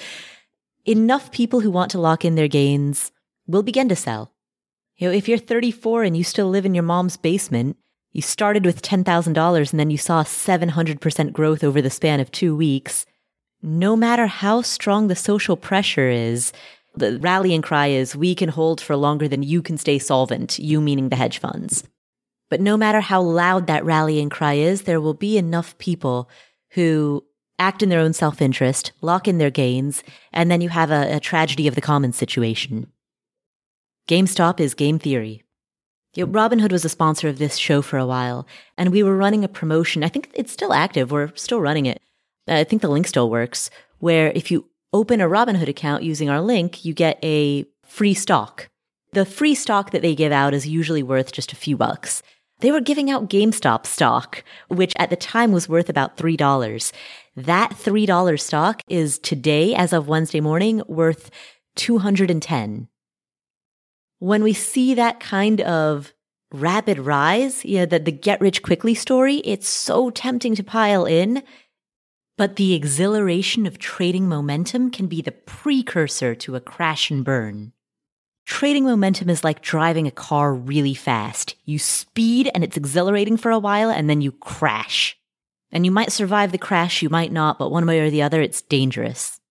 enough 0.86 1.32
people 1.32 1.62
who 1.62 1.72
want 1.72 1.92
to 1.92 2.00
lock 2.00 2.24
in 2.24 2.36
their 2.36 2.48
gains 2.48 3.12
will 3.48 3.64
begin 3.64 3.90
to 3.90 3.96
sell. 3.96 4.34
You 4.98 5.08
know, 5.08 5.14
if 5.14 5.28
you're 5.28 5.38
34 5.38 6.04
and 6.04 6.16
you 6.16 6.24
still 6.24 6.50
live 6.50 6.66
in 6.66 6.74
your 6.74 6.84
mom's 6.84 7.18
basement, 7.18 7.78
you 8.12 8.22
started 8.22 8.66
with 8.66 8.82
$10,000 8.82 9.72
and 9.72 9.80
then 9.80 9.90
you 9.90 9.98
saw 9.98 10.24
700% 10.24 11.34
growth 11.34 11.64
over 11.64 11.82
the 11.82 11.90
span 11.90 12.20
of 12.20 12.32
two 12.32 12.56
weeks 12.56 13.06
no 13.62 13.96
matter 13.96 14.28
how 14.28 14.62
strong 14.62 15.08
the 15.08 15.16
social 15.16 15.58
pressure 15.58 16.10
is, 16.10 16.54
the 16.96 17.20
rallying 17.20 17.62
cry 17.62 17.88
is 17.88 18.16
we 18.16 18.36
can 18.36 18.50
hold 18.50 18.82
for 18.82 18.96
longer 18.96 19.28
than 19.28 19.44
you 19.44 19.62
can 19.62 19.78
stay 19.78 20.00
solvent, 20.00 20.60
you 20.60 20.82
meaning 20.82 21.10
the 21.10 21.16
hedge 21.16 21.40
funds. 21.40 21.84
But 22.50 22.62
no 22.62 22.78
matter 22.78 23.02
how 23.02 23.22
loud 23.22 23.68
that 23.68 23.86
rallying 23.86 24.30
cry 24.30 24.54
is, 24.54 24.84
there 24.84 25.02
will 25.02 25.14
be 25.14 25.38
enough 25.38 25.78
people 25.78 26.30
who 26.72 27.26
act 27.60 27.82
in 27.82 27.90
their 27.90 28.00
own 28.00 28.14
self 28.14 28.42
interest, 28.42 28.92
lock 29.02 29.28
in 29.28 29.38
their 29.38 29.50
gains, 29.50 30.04
and 30.32 30.50
then 30.50 30.62
you 30.62 30.70
have 30.70 30.92
a, 30.92 31.16
a, 31.16 31.20
tragedy 31.20 31.68
of 31.68 31.76
the 31.76 31.82
commons 31.82 32.16
situation. 32.16 32.88
GameStop 34.08 34.60
is 34.60 34.74
game 34.74 35.00
theory. 35.00 35.44
You 36.14 36.26
Robinhood 36.26 36.72
was 36.72 36.86
a 36.86 36.90
sponsor 36.90 37.28
of 37.28 37.38
this 37.38 37.58
show 37.58 37.82
for 37.82 37.98
a 37.98 38.06
while, 38.06 38.48
and 38.78 38.92
we 38.92 39.04
were 39.04 39.18
running 39.18 39.44
a 39.44 39.50
promotion. 39.50 40.04
I 40.04 40.10
think 40.10 40.30
it's 40.34 40.52
still 40.52 40.74
active. 40.74 41.12
We're 41.12 41.36
still 41.36 41.60
running 41.62 41.86
it 41.86 42.02
I 42.48 42.64
think 42.64 42.82
the 42.82 42.88
link 42.88 43.08
still 43.08 43.30
works, 43.30 43.70
where 44.00 44.32
if 44.34 44.52
you 44.52 44.70
open 44.94 45.22
a 45.22 45.28
Robinhood 45.28 45.68
account 45.68 46.04
using 46.04 46.30
our 46.30 46.42
link, 46.42 46.86
you 46.86 46.94
get 46.94 47.20
a 47.24 47.66
free 47.86 48.14
stock. 48.14 48.70
The 49.14 49.26
free 49.26 49.56
stock 49.56 49.92
that 49.92 50.02
they 50.02 50.16
give 50.16 50.32
out 50.32 50.54
is 50.54 50.68
usually 50.68 51.04
worth 51.04 51.32
just 51.32 51.52
a 51.52 51.58
few 51.58 51.76
bucks. 51.78 52.24
They 52.60 52.72
were 52.72 52.82
giving 52.82 53.12
out 53.12 53.30
GameStop 53.30 53.86
stock, 53.86 54.44
which 54.68 54.94
at 54.98 55.10
the 55.10 55.16
time 55.16 55.52
was 55.52 55.70
worth 55.70 55.90
about 55.90 56.18
$3. 56.18 56.92
That 57.36 57.72
$3 57.72 58.40
stock 58.40 58.82
is 58.88 59.20
today, 59.20 59.76
as 59.76 59.94
of 59.94 60.08
Wednesday 60.08 60.40
morning, 60.40 60.82
worth 60.88 61.30
210. 61.76 62.88
When 64.20 64.44
we 64.44 64.54
see 64.54 64.96
that 64.96 65.20
kind 65.20 65.62
of 65.62 66.14
rapid 66.52 66.98
rise, 66.98 67.64
you 67.64 67.80
know, 67.80 67.86
the, 67.86 68.00
the 68.00 68.12
get 68.12 68.42
rich 68.42 68.64
quickly 68.64 68.96
story, 68.96 69.38
it's 69.46 69.68
so 69.68 70.10
tempting 70.10 70.56
to 70.56 70.64
pile 70.64 71.06
in 71.06 71.44
but 72.38 72.56
the 72.56 72.76
exhilaration 72.76 73.66
of 73.66 73.80
trading 73.80 74.30
momentum 74.30 74.92
can 74.92 75.08
be 75.08 75.22
the 75.22 75.32
precursor 75.32 76.36
to 76.36 76.56
a 76.56 76.62
crash 76.62 77.10
and 77.10 77.26
burn. 77.26 77.74
Trading 78.48 78.86
momentum 78.86 79.30
is 79.30 79.44
like 79.44 79.62
driving 79.62 80.08
a 80.08 80.12
car 80.12 80.54
really 80.54 80.94
fast. 80.94 81.56
You 81.66 81.78
speed 81.78 82.50
and 82.56 82.64
it's 82.64 82.78
exhilarating 82.78 83.36
for 83.36 83.52
a 83.52 83.60
while 83.60 83.90
and 83.90 84.10
then 84.10 84.22
you 84.22 84.32
crash. 84.32 85.18
And 85.70 85.84
you 85.84 85.92
might 85.92 86.14
survive 86.14 86.54
the 86.54 86.58
crash, 86.58 87.02
you 87.02 87.10
might 87.10 87.34
not, 87.34 87.60
but 87.60 87.72
one 87.72 87.86
way 87.86 88.00
or 88.00 88.10
the 88.10 88.22
other, 88.22 88.42
it's 88.42 88.62
dangerous. 88.62 89.42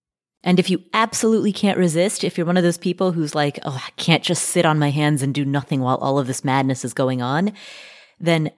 And 0.42 0.58
if 0.58 0.70
you 0.70 0.82
absolutely 0.94 1.52
can't 1.52 1.76
resist, 1.76 2.24
if 2.24 2.38
you're 2.38 2.46
one 2.46 2.56
of 2.56 2.62
those 2.62 2.78
people 2.78 3.12
who's 3.12 3.34
like, 3.34 3.58
oh, 3.64 3.84
I 3.86 3.90
can't 3.98 4.24
just 4.24 4.44
sit 4.44 4.64
on 4.64 4.78
my 4.78 4.90
hands 4.90 5.22
and 5.22 5.34
do 5.34 5.44
nothing 5.44 5.82
while 5.82 5.98
all 5.98 6.18
of 6.18 6.26
this 6.26 6.42
madness 6.42 6.82
is 6.82 6.94
going 6.94 7.20
on, 7.20 7.52
then 8.18 8.50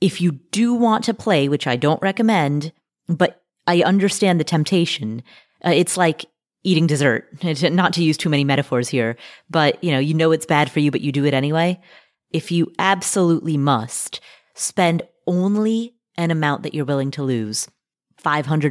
if 0.00 0.20
you 0.20 0.30
do 0.52 0.74
want 0.74 1.02
to 1.04 1.12
play, 1.12 1.48
which 1.48 1.66
I 1.66 1.74
don't 1.74 2.00
recommend, 2.00 2.70
but 3.08 3.42
I 3.66 3.82
understand 3.82 4.38
the 4.38 4.44
temptation. 4.44 5.24
Uh, 5.64 5.70
it's 5.70 5.96
like 5.96 6.24
eating 6.64 6.86
dessert. 6.86 7.28
Not 7.62 7.92
to 7.94 8.02
use 8.02 8.16
too 8.16 8.28
many 8.28 8.44
metaphors 8.44 8.88
here, 8.88 9.16
but 9.50 9.82
you 9.82 9.90
know, 9.90 9.98
you 9.98 10.14
know 10.14 10.32
it's 10.32 10.46
bad 10.46 10.70
for 10.70 10.80
you, 10.80 10.90
but 10.90 11.00
you 11.00 11.12
do 11.12 11.24
it 11.24 11.34
anyway. 11.34 11.80
if 12.32 12.50
you 12.50 12.72
absolutely 12.78 13.56
must, 13.56 14.20
spend 14.54 15.02
only 15.26 15.94
an 16.16 16.30
amount 16.30 16.62
that 16.62 16.74
you're 16.74 16.84
willing 16.84 17.10
to 17.12 17.22
lose. 17.22 17.68
$500, 18.22 18.70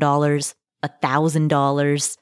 $1,000. 0.83 2.17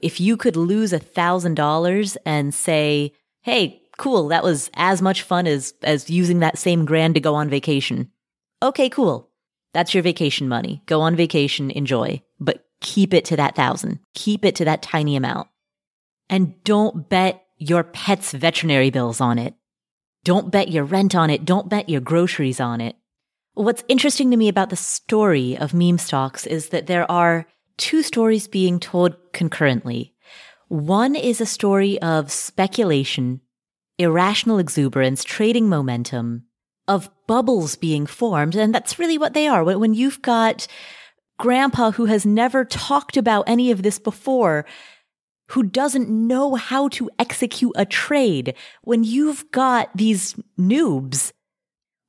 If 0.00 0.20
you 0.20 0.36
could 0.36 0.56
lose 0.56 0.92
$1,000 0.92 2.16
and 2.24 2.54
say, 2.54 3.12
hey, 3.42 3.82
cool, 3.98 4.28
that 4.28 4.44
was 4.44 4.70
as 4.74 5.02
much 5.02 5.22
fun 5.22 5.46
as, 5.46 5.74
as 5.82 6.08
using 6.08 6.40
that 6.40 6.58
same 6.58 6.84
grand 6.84 7.14
to 7.14 7.20
go 7.20 7.34
on 7.34 7.50
vacation. 7.50 8.10
Okay, 8.62 8.88
cool. 8.88 9.30
That's 9.72 9.94
your 9.94 10.02
vacation 10.02 10.48
money. 10.48 10.82
Go 10.86 11.00
on 11.00 11.16
vacation, 11.16 11.70
enjoy, 11.70 12.22
keep 12.80 13.14
it 13.14 13.24
to 13.26 13.36
that 13.36 13.56
thousand. 13.56 14.00
Keep 14.14 14.44
it 14.44 14.56
to 14.56 14.64
that 14.64 14.82
tiny 14.82 15.16
amount. 15.16 15.48
And 16.28 16.62
don't 16.64 17.08
bet 17.08 17.44
your 17.58 17.84
pet's 17.84 18.32
veterinary 18.32 18.90
bills 18.90 19.20
on 19.20 19.38
it. 19.38 19.54
Don't 20.24 20.50
bet 20.50 20.70
your 20.70 20.84
rent 20.84 21.14
on 21.14 21.30
it. 21.30 21.44
Don't 21.44 21.68
bet 21.68 21.88
your 21.88 22.00
groceries 22.00 22.60
on 22.60 22.80
it. 22.80 22.96
What's 23.54 23.84
interesting 23.88 24.30
to 24.30 24.36
me 24.36 24.48
about 24.48 24.70
the 24.70 24.76
story 24.76 25.56
of 25.56 25.74
meme 25.74 25.98
stocks 25.98 26.46
is 26.46 26.68
that 26.68 26.86
there 26.86 27.10
are 27.10 27.46
two 27.76 28.02
stories 28.02 28.46
being 28.46 28.78
told 28.78 29.16
concurrently. 29.32 30.14
One 30.68 31.16
is 31.16 31.40
a 31.40 31.46
story 31.46 32.00
of 32.00 32.30
speculation, 32.30 33.40
irrational 33.98 34.58
exuberance, 34.58 35.24
trading 35.24 35.68
momentum, 35.68 36.44
of 36.86 37.10
bubbles 37.26 37.76
being 37.76 38.06
formed. 38.06 38.54
And 38.54 38.74
that's 38.74 38.98
really 38.98 39.18
what 39.18 39.34
they 39.34 39.46
are. 39.46 39.64
When 39.64 39.94
you've 39.94 40.22
got 40.22 40.66
grandpa 41.40 41.90
who 41.90 42.04
has 42.04 42.24
never 42.24 42.64
talked 42.64 43.16
about 43.16 43.48
any 43.48 43.70
of 43.70 43.82
this 43.82 43.98
before, 43.98 44.64
who 45.48 45.64
doesn't 45.64 46.08
know 46.08 46.54
how 46.54 46.88
to 46.88 47.10
execute 47.18 47.72
a 47.74 47.84
trade, 47.84 48.54
when 48.82 49.02
you've 49.02 49.50
got 49.50 49.90
these 49.96 50.34
noobs 50.58 51.32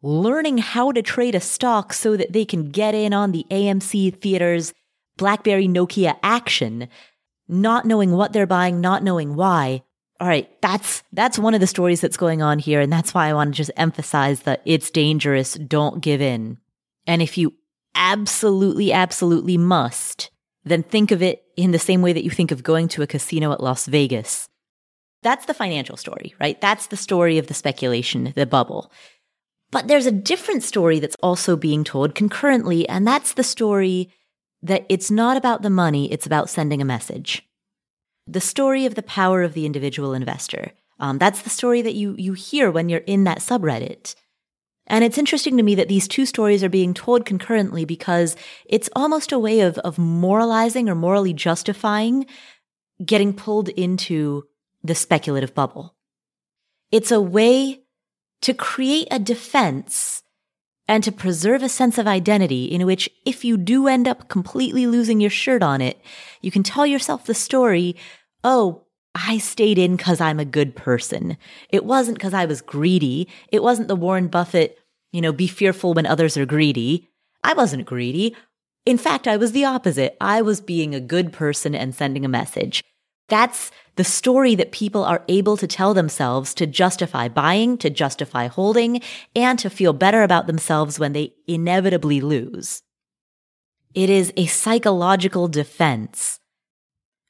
learning 0.03 0.57
how 0.57 0.91
to 0.91 1.01
trade 1.01 1.35
a 1.35 1.39
stock 1.39 1.93
so 1.93 2.17
that 2.17 2.33
they 2.33 2.45
can 2.45 2.69
get 2.69 2.95
in 2.95 3.13
on 3.13 3.31
the 3.31 3.45
AMC 3.49 4.19
theaters, 4.19 4.73
Blackberry 5.17 5.67
Nokia 5.67 6.17
action, 6.23 6.87
not 7.47 7.85
knowing 7.85 8.11
what 8.11 8.33
they're 8.33 8.47
buying, 8.47 8.81
not 8.81 9.03
knowing 9.03 9.35
why. 9.35 9.83
All 10.19 10.27
right, 10.27 10.49
that's 10.61 11.03
that's 11.13 11.39
one 11.39 11.53
of 11.53 11.61
the 11.61 11.67
stories 11.67 12.01
that's 12.01 12.17
going 12.17 12.41
on 12.41 12.59
here 12.59 12.79
and 12.79 12.91
that's 12.93 13.13
why 13.13 13.27
I 13.27 13.33
want 13.33 13.53
to 13.53 13.57
just 13.57 13.71
emphasize 13.75 14.41
that 14.41 14.61
it's 14.65 14.91
dangerous, 14.91 15.55
don't 15.55 16.01
give 16.01 16.21
in. 16.21 16.57
And 17.07 17.21
if 17.21 17.37
you 17.37 17.53
absolutely 17.95 18.91
absolutely 18.91 19.57
must, 19.57 20.31
then 20.63 20.83
think 20.83 21.11
of 21.11 21.21
it 21.21 21.43
in 21.57 21.71
the 21.71 21.79
same 21.79 22.01
way 22.01 22.13
that 22.13 22.23
you 22.23 22.29
think 22.29 22.51
of 22.51 22.63
going 22.63 22.87
to 22.89 23.01
a 23.01 23.07
casino 23.07 23.51
at 23.51 23.61
Las 23.61 23.85
Vegas. 23.87 24.49
That's 25.23 25.45
the 25.45 25.53
financial 25.53 25.97
story, 25.97 26.33
right? 26.39 26.59
That's 26.59 26.87
the 26.87 26.97
story 26.97 27.37
of 27.37 27.47
the 27.47 27.53
speculation, 27.53 28.33
the 28.35 28.45
bubble. 28.45 28.91
But 29.71 29.87
there's 29.87 30.05
a 30.05 30.11
different 30.11 30.63
story 30.63 30.99
that's 30.99 31.15
also 31.21 31.55
being 31.55 31.83
told 31.83 32.15
concurrently, 32.15 32.87
and 32.89 33.07
that's 33.07 33.33
the 33.33 33.43
story 33.43 34.11
that 34.63 34.85
it's 34.89 35.09
not 35.09 35.37
about 35.37 35.61
the 35.61 35.69
money, 35.69 36.11
it's 36.11 36.25
about 36.25 36.49
sending 36.49 36.81
a 36.81 36.85
message. 36.85 37.43
The 38.27 38.41
story 38.41 38.85
of 38.85 38.95
the 38.95 39.03
power 39.03 39.43
of 39.43 39.53
the 39.53 39.65
individual 39.65 40.13
investor. 40.13 40.71
Um, 40.99 41.17
that's 41.17 41.41
the 41.41 41.49
story 41.49 41.81
that 41.81 41.95
you, 41.95 42.15
you 42.17 42.33
hear 42.33 42.69
when 42.69 42.89
you're 42.89 42.99
in 42.99 43.23
that 43.23 43.39
subreddit. 43.39 44.15
And 44.91 45.05
it's 45.05 45.17
interesting 45.17 45.55
to 45.55 45.63
me 45.63 45.73
that 45.75 45.87
these 45.87 46.05
two 46.05 46.25
stories 46.25 46.65
are 46.65 46.69
being 46.69 46.93
told 46.93 47.25
concurrently 47.25 47.85
because 47.85 48.35
it's 48.65 48.89
almost 48.93 49.31
a 49.31 49.39
way 49.39 49.61
of, 49.61 49.77
of 49.79 49.97
moralizing 49.97 50.89
or 50.89 50.95
morally 50.95 51.33
justifying 51.33 52.25
getting 53.03 53.33
pulled 53.33 53.69
into 53.69 54.43
the 54.83 54.93
speculative 54.93 55.55
bubble. 55.55 55.95
It's 56.91 57.09
a 57.09 57.21
way 57.21 57.83
to 58.41 58.53
create 58.53 59.07
a 59.09 59.17
defense 59.17 60.23
and 60.89 61.05
to 61.05 61.11
preserve 61.13 61.63
a 61.63 61.69
sense 61.69 61.97
of 61.97 62.05
identity 62.05 62.65
in 62.65 62.85
which 62.85 63.09
if 63.25 63.45
you 63.45 63.55
do 63.55 63.87
end 63.87 64.09
up 64.09 64.27
completely 64.27 64.87
losing 64.87 65.21
your 65.21 65.29
shirt 65.29 65.63
on 65.63 65.79
it, 65.79 66.01
you 66.41 66.51
can 66.51 66.63
tell 66.63 66.85
yourself 66.85 67.25
the 67.25 67.33
story, 67.33 67.95
oh, 68.43 68.83
I 69.15 69.37
stayed 69.37 69.77
in 69.77 69.95
because 69.95 70.19
I'm 70.19 70.39
a 70.39 70.45
good 70.45 70.75
person. 70.75 71.37
It 71.69 71.85
wasn't 71.85 72.17
because 72.17 72.33
I 72.33 72.45
was 72.45 72.61
greedy. 72.61 73.29
It 73.49 73.63
wasn't 73.63 73.87
the 73.87 73.95
Warren 73.95 74.27
Buffett, 74.27 74.77
you 75.11 75.21
know, 75.21 75.31
be 75.31 75.47
fearful 75.47 75.93
when 75.93 76.05
others 76.05 76.37
are 76.37 76.45
greedy. 76.45 77.09
I 77.43 77.53
wasn't 77.53 77.85
greedy. 77.85 78.35
In 78.85 78.97
fact, 78.97 79.27
I 79.27 79.37
was 79.37 79.51
the 79.51 79.65
opposite. 79.65 80.17
I 80.19 80.41
was 80.41 80.61
being 80.61 80.95
a 80.95 80.99
good 80.99 81.31
person 81.31 81.75
and 81.75 81.93
sending 81.93 82.25
a 82.25 82.29
message. 82.29 82.83
That's 83.27 83.71
the 83.95 84.03
story 84.03 84.55
that 84.55 84.71
people 84.71 85.03
are 85.03 85.23
able 85.27 85.55
to 85.57 85.67
tell 85.67 85.93
themselves 85.93 86.53
to 86.55 86.67
justify 86.67 87.27
buying, 87.27 87.77
to 87.77 87.89
justify 87.89 88.47
holding, 88.47 89.01
and 89.35 89.59
to 89.59 89.69
feel 89.69 89.93
better 89.93 90.23
about 90.23 90.47
themselves 90.47 90.99
when 90.99 91.13
they 91.13 91.33
inevitably 91.47 92.21
lose. 92.21 92.81
It 93.93 94.09
is 94.09 94.33
a 94.35 94.47
psychological 94.47 95.47
defense. 95.47 96.39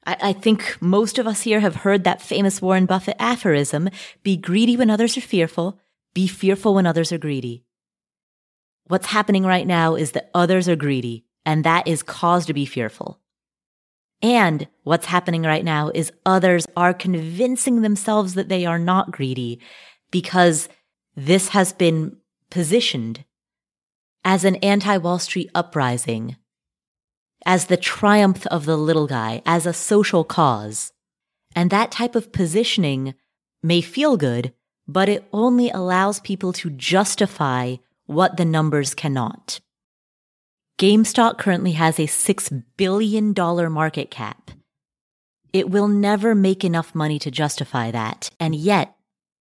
I, 0.06 0.16
I, 0.20 0.32
think 0.32 0.76
most 0.80 1.18
of 1.18 1.26
us 1.26 1.42
here 1.42 1.60
have 1.60 1.76
heard 1.76 2.04
that 2.04 2.22
famous 2.22 2.62
Warren 2.62 2.86
Buffett 2.86 3.16
aphorism 3.18 3.88
be 4.22 4.36
greedy 4.36 4.76
when 4.76 4.90
others 4.90 5.16
are 5.16 5.20
fearful, 5.20 5.78
be 6.14 6.26
fearful 6.26 6.74
when 6.74 6.86
others 6.86 7.12
are 7.12 7.18
greedy. 7.18 7.64
What's 8.86 9.06
happening 9.06 9.44
right 9.44 9.66
now 9.66 9.94
is 9.94 10.12
that 10.12 10.30
others 10.34 10.68
are 10.68 10.76
greedy, 10.76 11.24
and 11.46 11.64
that 11.64 11.86
is 11.86 12.02
cause 12.02 12.46
to 12.46 12.54
be 12.54 12.66
fearful. 12.66 13.20
And 14.22 14.68
what's 14.84 15.06
happening 15.06 15.42
right 15.42 15.64
now 15.64 15.90
is 15.94 16.12
others 16.24 16.66
are 16.76 16.94
convincing 16.94 17.82
themselves 17.82 18.34
that 18.34 18.48
they 18.48 18.64
are 18.64 18.78
not 18.78 19.10
greedy 19.10 19.60
because 20.10 20.68
this 21.16 21.48
has 21.48 21.72
been 21.72 22.16
positioned 22.50 23.24
as 24.24 24.44
an 24.44 24.56
anti 24.56 24.96
Wall 24.98 25.18
Street 25.18 25.50
uprising, 25.54 26.36
as 27.44 27.66
the 27.66 27.76
triumph 27.76 28.46
of 28.46 28.64
the 28.64 28.76
little 28.76 29.08
guy, 29.08 29.42
as 29.44 29.66
a 29.66 29.72
social 29.72 30.22
cause. 30.22 30.92
And 31.56 31.70
that 31.70 31.90
type 31.90 32.14
of 32.14 32.32
positioning 32.32 33.14
may 33.62 33.80
feel 33.80 34.16
good, 34.16 34.52
but 34.86 35.08
it 35.08 35.28
only 35.32 35.70
allows 35.70 36.20
people 36.20 36.52
to 36.54 36.70
justify 36.70 37.76
what 38.12 38.36
the 38.36 38.44
numbers 38.44 38.94
cannot. 38.94 39.60
GameStop 40.78 41.38
currently 41.38 41.72
has 41.72 41.98
a 41.98 42.06
$6 42.06 42.64
billion 42.76 43.34
market 43.72 44.10
cap. 44.10 44.50
It 45.52 45.70
will 45.70 45.88
never 45.88 46.34
make 46.34 46.64
enough 46.64 46.94
money 46.94 47.18
to 47.20 47.30
justify 47.30 47.90
that. 47.90 48.30
And 48.40 48.54
yet, 48.54 48.96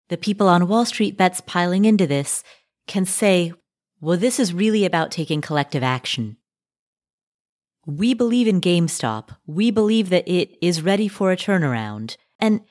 the 0.09 0.17
people 0.17 0.47
on 0.47 0.67
Wall 0.67 0.85
Street 0.85 1.17
bets 1.17 1.41
piling 1.41 1.85
into 1.85 2.05
this 2.05 2.43
can 2.87 3.05
say, 3.05 3.53
well, 3.99 4.17
this 4.17 4.39
is 4.39 4.53
really 4.53 4.85
about 4.85 5.11
taking 5.11 5.41
collective 5.41 5.81
action. 5.83 6.37
We 7.87 8.13
believe 8.13 8.47
in 8.47 8.61
GameStop. 8.61 9.29
We 9.47 9.71
believe 9.71 10.09
that 10.09 10.27
it 10.27 10.57
is 10.61 10.81
ready 10.81 11.07
for 11.07 11.31
a 11.31 11.37
turnaround. 11.37 12.17
And 12.39 12.61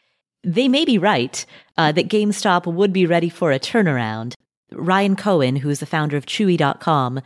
they 0.44 0.68
may 0.68 0.85
be 0.85 0.98
right 0.98 1.44
uh, 1.76 1.92
that 1.92 2.09
GameStop 2.09 2.72
would 2.72 2.92
be 2.92 3.07
ready 3.07 3.28
for 3.28 3.50
a 3.50 3.59
turnaround. 3.59 4.35
Ryan 4.76 5.16
Cohen, 5.16 5.56
who 5.56 5.70
is 5.70 5.80
the 5.80 5.87
founder 5.87 6.16
of 6.16 6.26
Chewy.com, 6.26 7.20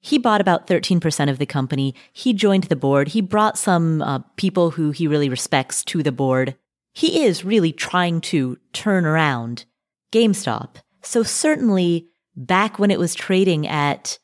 he 0.00 0.18
bought 0.18 0.40
about 0.40 0.66
13% 0.66 1.28
of 1.28 1.38
the 1.38 1.46
company. 1.46 1.94
He 2.12 2.32
joined 2.32 2.64
the 2.64 2.76
board. 2.76 3.08
He 3.08 3.20
brought 3.20 3.58
some 3.58 4.00
uh, 4.02 4.20
people 4.36 4.70
who 4.70 4.90
he 4.90 5.06
really 5.08 5.28
respects 5.28 5.82
to 5.84 6.02
the 6.02 6.12
board. 6.12 6.56
He 6.94 7.24
is 7.24 7.44
really 7.44 7.72
trying 7.72 8.20
to 8.22 8.58
turn 8.72 9.04
around 9.04 9.64
GameStop. 10.12 10.76
So 11.02 11.22
certainly 11.22 12.08
back 12.36 12.78
when 12.78 12.90
it 12.90 12.98
was 12.98 13.14
trading 13.14 13.66
at 13.66 14.18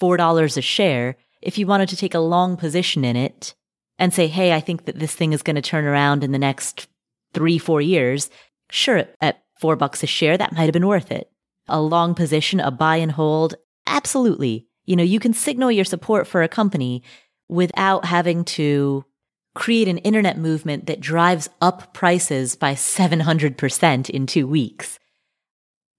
$4 0.00 0.56
a 0.56 0.62
share, 0.62 1.16
if 1.42 1.58
you 1.58 1.66
wanted 1.66 1.88
to 1.88 1.96
take 1.96 2.14
a 2.14 2.20
long 2.20 2.56
position 2.56 3.04
in 3.04 3.16
it 3.16 3.54
and 3.98 4.14
say, 4.14 4.28
Hey, 4.28 4.52
I 4.52 4.60
think 4.60 4.84
that 4.84 4.98
this 4.98 5.14
thing 5.14 5.32
is 5.32 5.42
going 5.42 5.56
to 5.56 5.62
turn 5.62 5.84
around 5.84 6.22
in 6.22 6.32
the 6.32 6.38
next 6.38 6.88
three, 7.34 7.58
four 7.58 7.80
years. 7.80 8.30
Sure. 8.70 9.04
At 9.20 9.42
four 9.60 9.76
bucks 9.76 10.02
a 10.02 10.06
share, 10.06 10.36
that 10.36 10.52
might 10.52 10.64
have 10.64 10.72
been 10.72 10.86
worth 10.86 11.10
it. 11.10 11.30
A 11.68 11.80
long 11.80 12.14
position, 12.14 12.60
a 12.60 12.70
buy 12.70 12.96
and 12.96 13.12
hold. 13.12 13.54
Absolutely. 13.86 14.66
You 14.86 14.96
know, 14.96 15.02
you 15.02 15.20
can 15.20 15.34
signal 15.34 15.70
your 15.70 15.84
support 15.84 16.26
for 16.26 16.42
a 16.42 16.48
company 16.48 17.02
without 17.48 18.04
having 18.04 18.44
to 18.44 19.04
create 19.54 19.88
an 19.88 19.98
internet 19.98 20.38
movement 20.38 20.86
that 20.86 21.00
drives 21.00 21.48
up 21.60 21.92
prices 21.92 22.54
by 22.54 22.74
700% 22.74 24.10
in 24.10 24.26
two 24.26 24.46
weeks. 24.46 24.98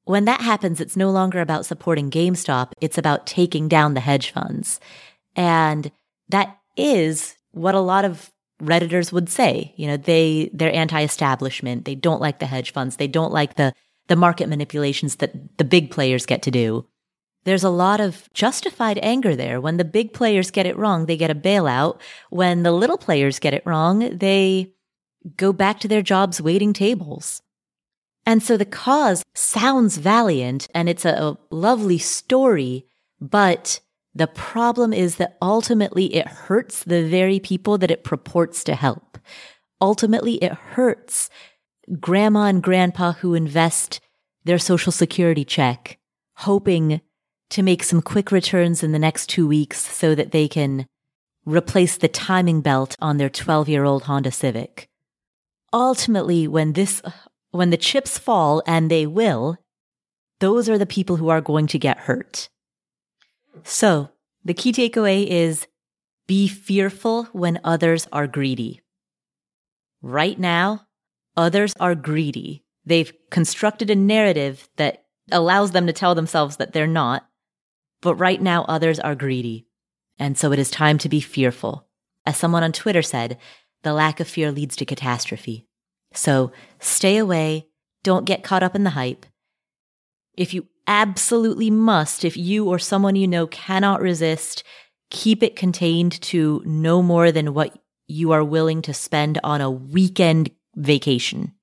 When 0.05 0.25
that 0.25 0.41
happens, 0.41 0.79
it's 0.79 0.97
no 0.97 1.11
longer 1.11 1.41
about 1.41 1.65
supporting 1.65 2.09
GameStop. 2.09 2.71
It's 2.81 2.97
about 2.97 3.27
taking 3.27 3.67
down 3.67 3.93
the 3.93 3.99
hedge 3.99 4.31
funds. 4.31 4.79
And 5.35 5.91
that 6.29 6.57
is 6.77 7.35
what 7.51 7.75
a 7.75 7.79
lot 7.79 8.05
of 8.05 8.31
Redditors 8.61 9.11
would 9.11 9.29
say. 9.29 9.73
You 9.77 9.87
know, 9.87 9.97
they, 9.97 10.49
they're 10.53 10.73
anti-establishment. 10.73 11.85
They 11.85 11.95
don't 11.95 12.21
like 12.21 12.39
the 12.39 12.45
hedge 12.45 12.71
funds. 12.71 12.95
They 12.95 13.07
don't 13.07 13.31
like 13.31 13.55
the, 13.55 13.73
the 14.09 14.15
market 14.15 14.49
manipulations 14.49 15.15
that 15.17 15.57
the 15.57 15.63
big 15.63 15.89
players 15.89 16.25
get 16.25 16.41
to 16.41 16.51
do 16.51 16.85
there's 17.45 17.63
a 17.63 17.69
lot 17.69 18.01
of 18.01 18.31
justified 18.33 18.99
anger 19.01 19.35
there. 19.35 19.61
When 19.61 19.77
the 19.77 19.85
big 19.85 20.13
players 20.13 20.51
get 20.51 20.65
it 20.65 20.77
wrong, 20.77 21.05
they 21.05 21.17
get 21.17 21.31
a 21.31 21.35
bailout. 21.35 21.99
When 22.29 22.63
the 22.63 22.71
little 22.71 22.97
players 22.97 23.39
get 23.39 23.53
it 23.53 23.65
wrong, 23.65 24.17
they 24.17 24.73
go 25.35 25.53
back 25.53 25.79
to 25.79 25.87
their 25.87 26.01
jobs 26.01 26.41
waiting 26.41 26.73
tables. 26.73 27.41
And 28.25 28.43
so 28.43 28.57
the 28.57 28.65
cause 28.65 29.23
sounds 29.33 29.97
valiant 29.97 30.67
and 30.73 30.89
it's 30.89 31.05
a, 31.05 31.13
a 31.13 31.37
lovely 31.49 31.97
story, 31.97 32.85
but 33.19 33.79
the 34.13 34.27
problem 34.27 34.91
is 34.91 35.15
that 35.15 35.37
ultimately 35.41 36.13
it 36.15 36.27
hurts 36.27 36.83
the 36.83 37.07
very 37.07 37.39
people 37.39 37.77
that 37.77 37.91
it 37.91 38.03
purports 38.03 38.63
to 38.65 38.75
help. 38.75 39.17
Ultimately, 39.81 40.35
it 40.35 40.51
hurts 40.51 41.29
grandma 41.99 42.45
and 42.45 42.61
grandpa 42.61 43.13
who 43.13 43.33
invest 43.33 43.99
their 44.43 44.59
social 44.59 44.91
security 44.91 45.45
check, 45.45 45.97
hoping 46.35 47.01
to 47.49 47.63
make 47.63 47.83
some 47.83 48.01
quick 48.01 48.31
returns 48.31 48.83
in 48.83 48.91
the 48.91 48.99
next 48.99 49.27
two 49.27 49.47
weeks 49.47 49.79
so 49.79 50.13
that 50.13 50.31
they 50.31 50.47
can 50.47 50.85
replace 51.45 51.97
the 51.97 52.07
timing 52.07 52.61
belt 52.61 52.95
on 52.99 53.17
their 53.17 53.29
12 53.29 53.69
year 53.69 53.83
old 53.83 54.03
Honda 54.03 54.31
Civic. 54.31 54.87
Ultimately, 55.73 56.47
when 56.47 56.73
this, 56.73 57.01
when 57.51 57.69
the 57.69 57.77
chips 57.77 58.17
fall, 58.17 58.61
and 58.65 58.89
they 58.89 59.05
will, 59.05 59.57
those 60.39 60.69
are 60.69 60.77
the 60.77 60.85
people 60.85 61.17
who 61.17 61.29
are 61.29 61.41
going 61.41 61.67
to 61.67 61.79
get 61.79 61.99
hurt. 61.99 62.49
So 63.63 64.09
the 64.43 64.53
key 64.53 64.71
takeaway 64.71 65.27
is 65.27 65.67
be 66.27 66.47
fearful 66.47 67.25
when 67.25 67.59
others 67.63 68.07
are 68.11 68.27
greedy. 68.27 68.81
Right 70.01 70.39
now, 70.39 70.85
others 71.35 71.73
are 71.79 71.95
greedy. 71.95 72.63
They've 72.85 73.11
constructed 73.29 73.89
a 73.89 73.95
narrative 73.95 74.69
that 74.77 75.03
allows 75.31 75.71
them 75.71 75.87
to 75.87 75.93
tell 75.93 76.15
themselves 76.15 76.57
that 76.57 76.73
they're 76.73 76.87
not. 76.87 77.27
But 78.01 78.15
right 78.15 78.41
now, 78.41 78.63
others 78.63 78.99
are 78.99 79.15
greedy. 79.15 79.67
And 80.17 80.37
so 80.37 80.51
it 80.51 80.59
is 80.59 80.71
time 80.71 80.97
to 80.99 81.09
be 81.09 81.21
fearful. 81.21 81.87
As 82.25 82.37
someone 82.37 82.63
on 82.63 82.71
Twitter 82.71 83.01
said, 83.01 83.37
the 83.83 83.93
lack 83.93 84.19
of 84.19 84.27
fear 84.27 84.51
leads 84.51 84.75
to 84.77 84.85
catastrophe. 84.85 85.67
So 86.13 86.51
stay 86.79 87.17
away. 87.17 87.67
Don't 88.03 88.25
get 88.25 88.43
caught 88.43 88.63
up 88.63 88.75
in 88.75 88.83
the 88.83 88.91
hype. 88.91 89.25
If 90.35 90.53
you 90.53 90.67
absolutely 90.87 91.69
must, 91.69 92.25
if 92.25 92.35
you 92.35 92.67
or 92.67 92.79
someone 92.79 93.15
you 93.15 93.27
know 93.27 93.47
cannot 93.47 94.01
resist, 94.01 94.63
keep 95.09 95.43
it 95.43 95.55
contained 95.55 96.21
to 96.21 96.61
no 96.65 97.01
more 97.01 97.31
than 97.31 97.53
what 97.53 97.77
you 98.07 98.31
are 98.31 98.43
willing 98.43 98.81
to 98.81 98.93
spend 98.93 99.39
on 99.43 99.61
a 99.61 99.69
weekend 99.69 100.49
vacation 100.79 101.53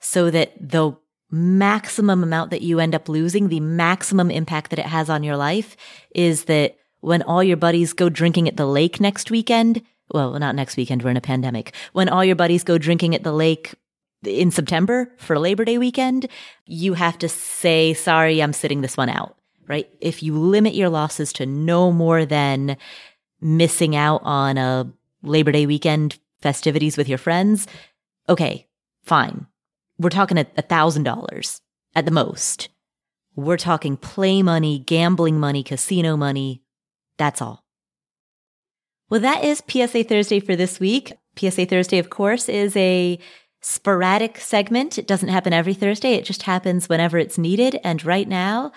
so 0.00 0.30
that 0.30 0.52
the 0.60 0.92
maximum 1.30 2.22
amount 2.22 2.50
that 2.50 2.60
you 2.60 2.78
end 2.78 2.94
up 2.94 3.08
losing, 3.08 3.48
the 3.48 3.60
maximum 3.60 4.30
impact 4.30 4.70
that 4.70 4.78
it 4.78 4.86
has 4.86 5.08
on 5.08 5.22
your 5.22 5.36
life 5.36 5.76
is 6.14 6.44
that 6.44 6.76
when 7.00 7.22
all 7.22 7.42
your 7.42 7.56
buddies 7.56 7.92
go 7.94 8.08
drinking 8.08 8.48
at 8.48 8.56
the 8.56 8.66
lake 8.66 9.00
next 9.00 9.30
weekend, 9.30 9.82
well, 10.12 10.38
not 10.38 10.54
next 10.54 10.76
weekend, 10.76 11.02
we're 11.02 11.10
in 11.10 11.16
a 11.16 11.22
pandemic. 11.22 11.74
When 11.92 12.08
all 12.08 12.24
your 12.24 12.36
buddies 12.36 12.64
go 12.64 12.76
drinking 12.76 13.14
at 13.14 13.22
the 13.22 13.32
lake 13.32 13.74
in 14.24 14.50
September 14.50 15.10
for 15.18 15.38
Labor 15.38 15.64
Day 15.64 15.78
weekend, 15.78 16.28
you 16.66 16.94
have 16.94 17.18
to 17.18 17.28
say, 17.28 17.94
sorry, 17.94 18.42
I'm 18.42 18.52
sitting 18.52 18.82
this 18.82 18.96
one 18.96 19.08
out, 19.08 19.36
right? 19.66 19.88
If 20.00 20.22
you 20.22 20.38
limit 20.38 20.74
your 20.74 20.90
losses 20.90 21.32
to 21.34 21.46
no 21.46 21.90
more 21.90 22.26
than 22.26 22.76
missing 23.40 23.96
out 23.96 24.20
on 24.24 24.58
a 24.58 24.92
Labor 25.22 25.52
Day 25.52 25.66
weekend 25.66 26.18
festivities 26.40 26.96
with 26.96 27.08
your 27.08 27.18
friends, 27.18 27.66
okay, 28.28 28.66
fine 29.02 29.46
we're 30.02 30.10
talking 30.10 30.38
a 30.38 30.44
thousand 30.44 31.04
dollars 31.04 31.60
at 31.94 32.04
the 32.04 32.10
most. 32.10 32.68
We're 33.34 33.56
talking 33.56 33.96
play 33.96 34.42
money, 34.42 34.78
gambling 34.78 35.38
money, 35.38 35.62
casino 35.62 36.16
money. 36.16 36.62
That's 37.18 37.40
all. 37.40 37.64
Well, 39.08 39.20
that 39.20 39.44
is 39.44 39.62
PSA 39.66 40.04
Thursday 40.04 40.40
for 40.40 40.56
this 40.56 40.80
week. 40.80 41.12
PSA 41.36 41.66
Thursday, 41.66 41.98
of 41.98 42.10
course, 42.10 42.48
is 42.48 42.76
a 42.76 43.18
sporadic 43.60 44.38
segment. 44.38 44.98
It 44.98 45.06
doesn't 45.06 45.28
happen 45.28 45.52
every 45.52 45.74
Thursday. 45.74 46.14
It 46.14 46.24
just 46.24 46.42
happens 46.42 46.88
whenever 46.88 47.16
it's 47.16 47.38
needed. 47.38 47.78
And 47.84 48.04
right 48.04 48.28
now, 48.28 48.72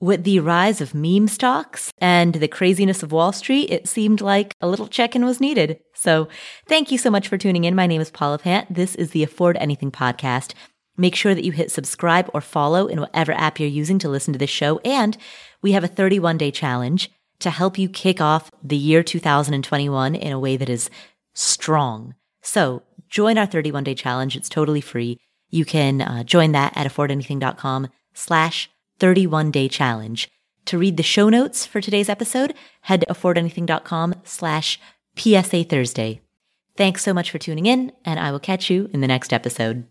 with 0.00 0.24
the 0.24 0.40
rise 0.40 0.80
of 0.80 0.94
meme 0.94 1.28
stocks 1.28 1.92
and 1.98 2.34
the 2.34 2.48
craziness 2.48 3.02
of 3.02 3.12
Wall 3.12 3.32
Street, 3.32 3.70
it 3.70 3.88
seemed 3.88 4.20
like 4.20 4.54
a 4.60 4.68
little 4.68 4.88
check 4.88 5.14
in 5.16 5.24
was 5.24 5.40
needed. 5.40 5.78
So 5.94 6.28
thank 6.68 6.90
you 6.90 6.98
so 6.98 7.10
much 7.10 7.28
for 7.28 7.38
tuning 7.38 7.64
in. 7.64 7.74
My 7.74 7.86
name 7.86 8.00
is 8.00 8.10
Paula 8.10 8.38
Pant. 8.38 8.72
This 8.72 8.94
is 8.94 9.10
the 9.10 9.22
Afford 9.22 9.56
Anything 9.58 9.90
podcast. 9.90 10.52
Make 10.96 11.14
sure 11.14 11.34
that 11.34 11.44
you 11.44 11.52
hit 11.52 11.70
subscribe 11.70 12.30
or 12.34 12.40
follow 12.40 12.86
in 12.86 13.00
whatever 13.00 13.32
app 13.32 13.58
you're 13.58 13.68
using 13.68 13.98
to 14.00 14.08
listen 14.08 14.32
to 14.32 14.38
this 14.38 14.50
show. 14.50 14.78
And 14.84 15.16
we 15.62 15.72
have 15.72 15.84
a 15.84 15.88
31 15.88 16.38
day 16.38 16.50
challenge 16.50 17.10
to 17.40 17.50
help 17.50 17.78
you 17.78 17.88
kick 17.88 18.20
off 18.20 18.50
the 18.62 18.76
year 18.76 19.02
2021 19.02 20.14
in 20.14 20.32
a 20.32 20.38
way 20.38 20.56
that 20.56 20.68
is 20.68 20.90
strong. 21.34 22.14
So 22.42 22.82
join 23.08 23.38
our 23.38 23.46
31 23.46 23.84
day 23.84 23.94
challenge. 23.94 24.36
It's 24.36 24.48
totally 24.48 24.80
free. 24.80 25.18
You 25.50 25.64
can 25.64 26.00
uh, 26.00 26.24
join 26.24 26.52
that 26.52 26.76
at 26.76 26.86
affordanything.com 26.86 27.88
slash 28.12 28.70
31 28.98 29.50
day 29.50 29.68
challenge. 29.68 30.30
To 30.66 30.78
read 30.78 30.96
the 30.96 31.02
show 31.02 31.28
notes 31.28 31.66
for 31.66 31.80
today's 31.80 32.08
episode, 32.08 32.54
head 32.82 33.00
to 33.02 33.06
affordanything.com 33.06 34.14
slash 34.24 34.80
PSA 35.16 35.64
Thursday. 35.64 36.20
Thanks 36.76 37.02
so 37.02 37.14
much 37.14 37.30
for 37.30 37.38
tuning 37.38 37.66
in, 37.66 37.92
and 38.04 38.18
I 38.18 38.32
will 38.32 38.40
catch 38.40 38.70
you 38.70 38.90
in 38.92 39.00
the 39.00 39.06
next 39.06 39.32
episode. 39.32 39.86